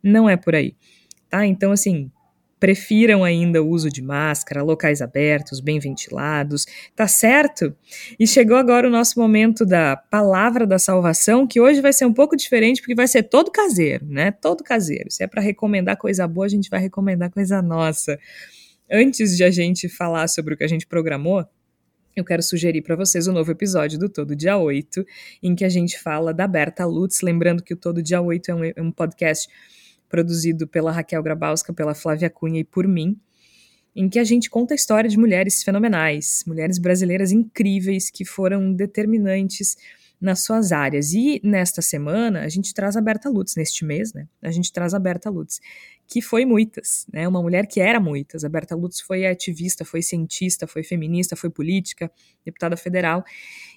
[0.02, 0.74] Não é por aí,
[1.28, 1.44] tá?
[1.46, 2.10] Então, assim,
[2.58, 7.74] prefiram ainda o uso de máscara, locais abertos, bem ventilados, tá certo?
[8.18, 12.12] E chegou agora o nosso momento da palavra da salvação, que hoje vai ser um
[12.12, 14.30] pouco diferente, porque vai ser todo caseiro, né?
[14.30, 15.10] Todo caseiro.
[15.10, 18.18] Se é para recomendar coisa boa, a gente vai recomendar coisa nossa.
[18.90, 21.44] Antes de a gente falar sobre o que a gente programou,
[22.16, 25.04] eu quero sugerir para vocês o um novo episódio do Todo Dia 8,
[25.42, 27.20] em que a gente fala da Berta Lutz.
[27.20, 29.48] Lembrando que o Todo Dia 8 é um, é um podcast
[30.08, 33.18] produzido pela Raquel Grabowska, pela Flávia Cunha e por mim,
[33.94, 38.72] em que a gente conta a história de mulheres fenomenais, mulheres brasileiras incríveis que foram
[38.72, 39.76] determinantes
[40.20, 41.12] nas suas áreas.
[41.12, 44.26] E nesta semana a gente traz a Berta Lutz, neste mês, né?
[44.42, 45.60] A gente traz a Berta Lutz,
[46.06, 47.26] que foi muitas, né?
[47.26, 48.44] Uma mulher que era muitas.
[48.44, 52.10] A Berta Lutz foi ativista, foi cientista, foi feminista, foi política,
[52.44, 53.24] deputada federal.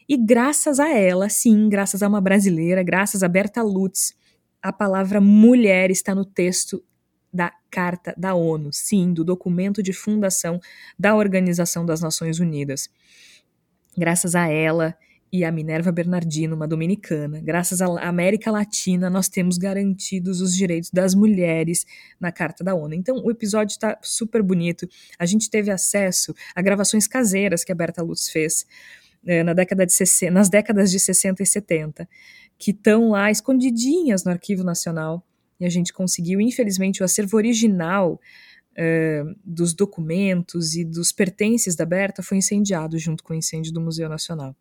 [0.07, 4.13] E graças a ela, sim, graças a uma brasileira, graças a Berta Lutz,
[4.61, 6.83] a palavra mulher está no texto
[7.33, 10.59] da Carta da ONU, sim, do documento de fundação
[10.99, 12.89] da Organização das Nações Unidas.
[13.97, 14.97] Graças a ela,
[15.31, 17.39] e a Minerva Bernardino, uma dominicana.
[17.39, 21.85] Graças à América Latina, nós temos garantidos os direitos das mulheres
[22.19, 22.93] na Carta da ONU.
[22.93, 24.87] Então, o episódio está super bonito.
[25.17, 28.65] A gente teve acesso a gravações caseiras que a Berta Lutz fez
[29.25, 32.09] é, na década de 60, nas décadas de 60 e 70,
[32.61, 35.25] que estão lá escondidinhas no Arquivo Nacional.
[35.59, 38.19] E a gente conseguiu, infelizmente, o acervo original
[38.71, 43.81] Uh, dos documentos e dos pertences da Berta foi incendiado junto com o incêndio do
[43.81, 44.55] Museu Nacional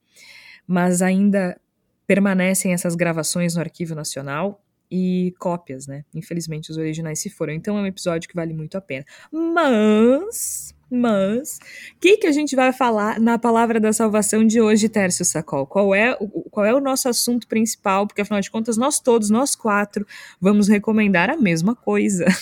[0.70, 1.60] mas ainda
[2.06, 6.04] permanecem essas gravações no Arquivo Nacional e cópias, né?
[6.14, 7.52] Infelizmente os originais se foram.
[7.52, 9.04] Então é um episódio que vale muito a pena.
[9.30, 11.60] Mas, mas,
[11.94, 15.64] o que, que a gente vai falar na palavra da salvação de hoje, Tércio Sacol?
[15.66, 18.06] Qual é, o, qual é o nosso assunto principal?
[18.06, 20.04] Porque afinal de contas, nós todos, nós quatro,
[20.40, 22.26] vamos recomendar a mesma coisa.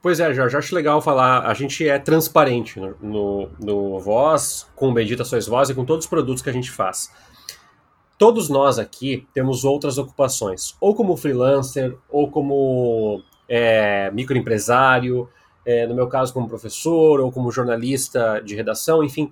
[0.00, 1.46] Pois é, Jorge, acho legal falar.
[1.46, 6.06] A gente é transparente no, no, no Voz, com Bendita Sois Voz e com todos
[6.06, 7.10] os produtos que a gente faz.
[8.18, 15.28] Todos nós aqui temos outras ocupações, ou como freelancer, ou como é, microempresário,
[15.64, 19.30] é, no meu caso como professor, ou como jornalista de redação, enfim.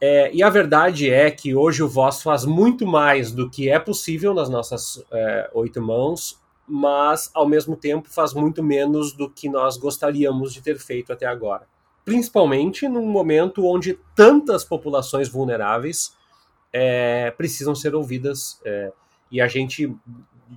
[0.00, 3.80] É, e a verdade é que hoje o Voz faz muito mais do que é
[3.80, 9.48] possível nas nossas é, oito mãos, mas ao mesmo tempo faz muito menos do que
[9.48, 11.66] nós gostaríamos de ter feito até agora.
[12.04, 16.16] Principalmente num momento onde tantas populações vulneráveis
[16.72, 18.60] é, precisam ser ouvidas.
[18.64, 18.92] É,
[19.30, 19.94] e a gente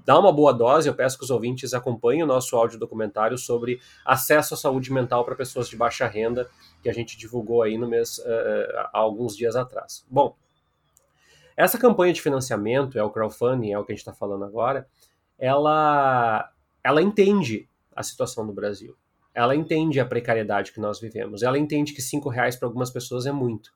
[0.06, 0.88] dá uma boa dose.
[0.88, 5.26] Eu peço que os ouvintes acompanhem o nosso áudio documentário sobre acesso à saúde mental
[5.26, 6.50] para pessoas de baixa renda,
[6.82, 10.06] que a gente divulgou aí no mês uh, há alguns dias atrás.
[10.10, 10.36] Bom,
[11.56, 14.88] essa campanha de financiamento, é o crowdfunding, é o que a gente está falando agora,
[15.38, 16.50] ela,
[16.84, 18.96] ela entende a situação do Brasil.
[19.34, 21.42] Ela entende a precariedade que nós vivemos.
[21.42, 23.72] Ela entende que cinco reais para algumas pessoas é muito.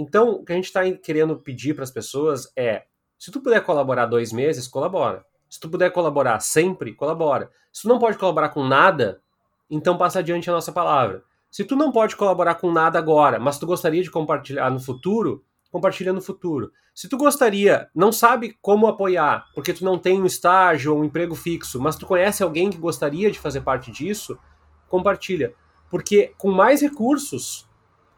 [0.00, 2.84] Então, o que a gente está querendo pedir para as pessoas é:
[3.18, 5.26] se tu puder colaborar dois meses, colabora.
[5.50, 7.50] Se tu puder colaborar sempre, colabora.
[7.72, 9.20] Se tu não pode colaborar com nada,
[9.68, 11.24] então passa adiante a nossa palavra.
[11.50, 15.44] Se tu não pode colaborar com nada agora, mas tu gostaria de compartilhar no futuro,
[15.68, 16.70] compartilha no futuro.
[16.94, 21.04] Se tu gostaria, não sabe como apoiar, porque tu não tem um estágio ou um
[21.04, 24.38] emprego fixo, mas tu conhece alguém que gostaria de fazer parte disso,
[24.88, 25.52] compartilha.
[25.90, 27.67] Porque com mais recursos,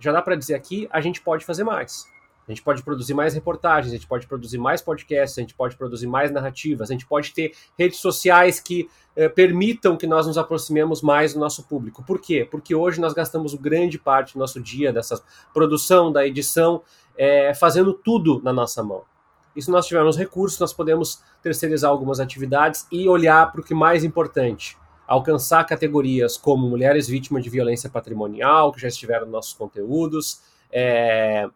[0.01, 2.09] já dá para dizer aqui, a gente pode fazer mais.
[2.49, 5.77] A gente pode produzir mais reportagens, a gente pode produzir mais podcasts, a gente pode
[5.77, 10.37] produzir mais narrativas, a gente pode ter redes sociais que eh, permitam que nós nos
[10.37, 12.03] aproximemos mais do nosso público.
[12.03, 12.49] Por quê?
[12.51, 15.23] Porque hoje nós gastamos grande parte do nosso dia dessa
[15.55, 16.83] produção, da edição,
[17.17, 19.05] eh, fazendo tudo na nossa mão.
[19.55, 23.75] E se nós tivermos recursos, nós podemos terceirizar algumas atividades e olhar para o que
[23.75, 24.77] é mais importante,
[25.11, 30.41] alcançar categorias como mulheres vítimas de violência patrimonial, que já estiveram nos nossos conteúdos,
[30.71, 31.49] é,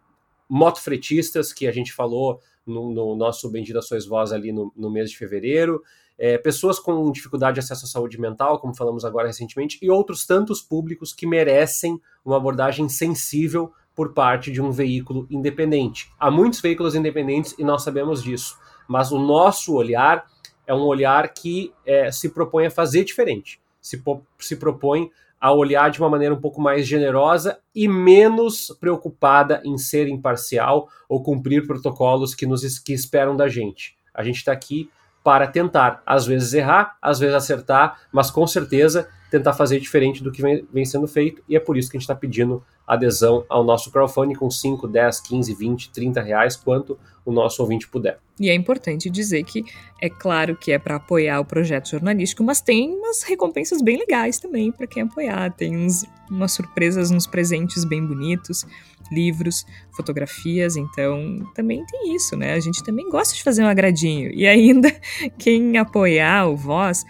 [0.49, 5.09] motofretistas, que a gente falou no, no nosso Bendita Sois Voz ali no, no mês
[5.09, 5.81] de fevereiro,
[6.19, 10.27] é, pessoas com dificuldade de acesso à saúde mental, como falamos agora recentemente, e outros
[10.27, 16.11] tantos públicos que merecem uma abordagem sensível por parte de um veículo independente.
[16.19, 20.27] Há muitos veículos independentes e nós sabemos disso, mas o nosso olhar
[20.67, 24.03] é um olhar que é, se propõe a fazer diferente, se,
[24.39, 25.11] se propõe
[25.41, 30.89] a olhar de uma maneira um pouco mais generosa e menos preocupada em ser imparcial
[31.07, 33.95] ou cumprir protocolos que nos que esperam da gente.
[34.15, 34.89] A gente está aqui
[35.23, 40.31] para tentar, às vezes errar, às vezes acertar, mas com certeza tentar fazer diferente do
[40.31, 43.45] que vem, vem sendo feito, e é por isso que a gente está pedindo adesão
[43.49, 48.21] ao nosso crowdfunding com 5, 10, 15, 20, 30 reais, quanto o nosso ouvinte puder.
[48.39, 49.65] E é importante dizer que
[50.01, 54.39] é claro que é para apoiar o projeto jornalístico, mas tem umas recompensas bem legais
[54.39, 55.51] também para quem apoiar.
[55.53, 58.65] Tem uns, umas surpresas, uns presentes bem bonitos,
[59.11, 59.67] livros,
[59.97, 62.55] fotografias, então também tem isso, né?
[62.55, 64.31] A gente também gosta de fazer um agradinho.
[64.33, 64.95] E ainda,
[65.39, 67.05] quem apoiar o Voz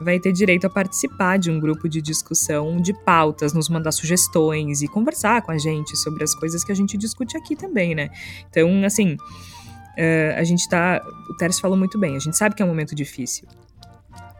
[0.00, 4.82] vai ter direito a participar de um grupo de discussão de pautas, nos mandar sugestões
[4.82, 8.10] e conversar com a gente sobre as coisas que a gente discute aqui também, né?
[8.48, 11.02] Então, assim, uh, a gente tá.
[11.28, 13.46] O Tércio falou muito bem, a gente sabe que é um momento difícil.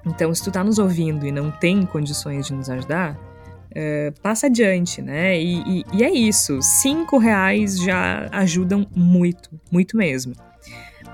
[0.06, 4.46] Então, se tu tá nos ouvindo e não tem condições de nos ajudar, uh, passa
[4.46, 5.38] adiante, né?
[5.38, 6.58] E, e, e é isso.
[6.62, 10.34] Cinco reais já ajudam muito, muito mesmo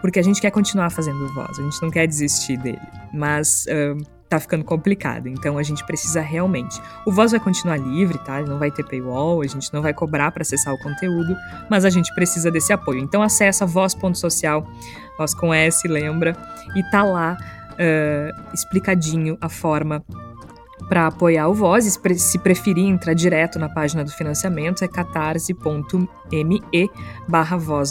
[0.01, 2.79] porque a gente quer continuar fazendo voz, a gente não quer desistir dele.
[3.13, 5.29] Mas uh, tá ficando complicado.
[5.29, 6.81] Então a gente precisa realmente.
[7.07, 8.41] O Voz vai continuar livre, tá?
[8.43, 11.37] Não vai ter paywall, a gente não vai cobrar para acessar o conteúdo,
[11.70, 13.01] mas a gente precisa desse apoio.
[13.01, 14.66] Então acessa voz.social,
[15.18, 16.37] voz com S, lembra,
[16.74, 17.37] e tá lá
[17.72, 20.05] uh, explicadinho a forma
[20.89, 26.62] para apoiar o Voz, se preferir entrar direto na página do financiamento, é catarse.me
[27.27, 27.91] barra voz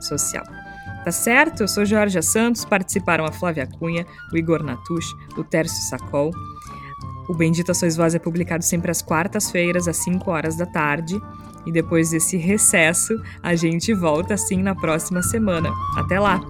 [0.00, 0.44] social.
[1.04, 1.62] Tá certo?
[1.62, 6.30] Eu sou Jorge Santos, participaram a Flávia Cunha, o Igor Natush, o Tércio Sacol.
[7.28, 11.20] O Bendita Sois Voz é publicado sempre às quartas-feiras, às 5 horas da tarde.
[11.66, 15.70] E depois desse recesso, a gente volta assim na próxima semana.
[15.96, 16.40] Até lá!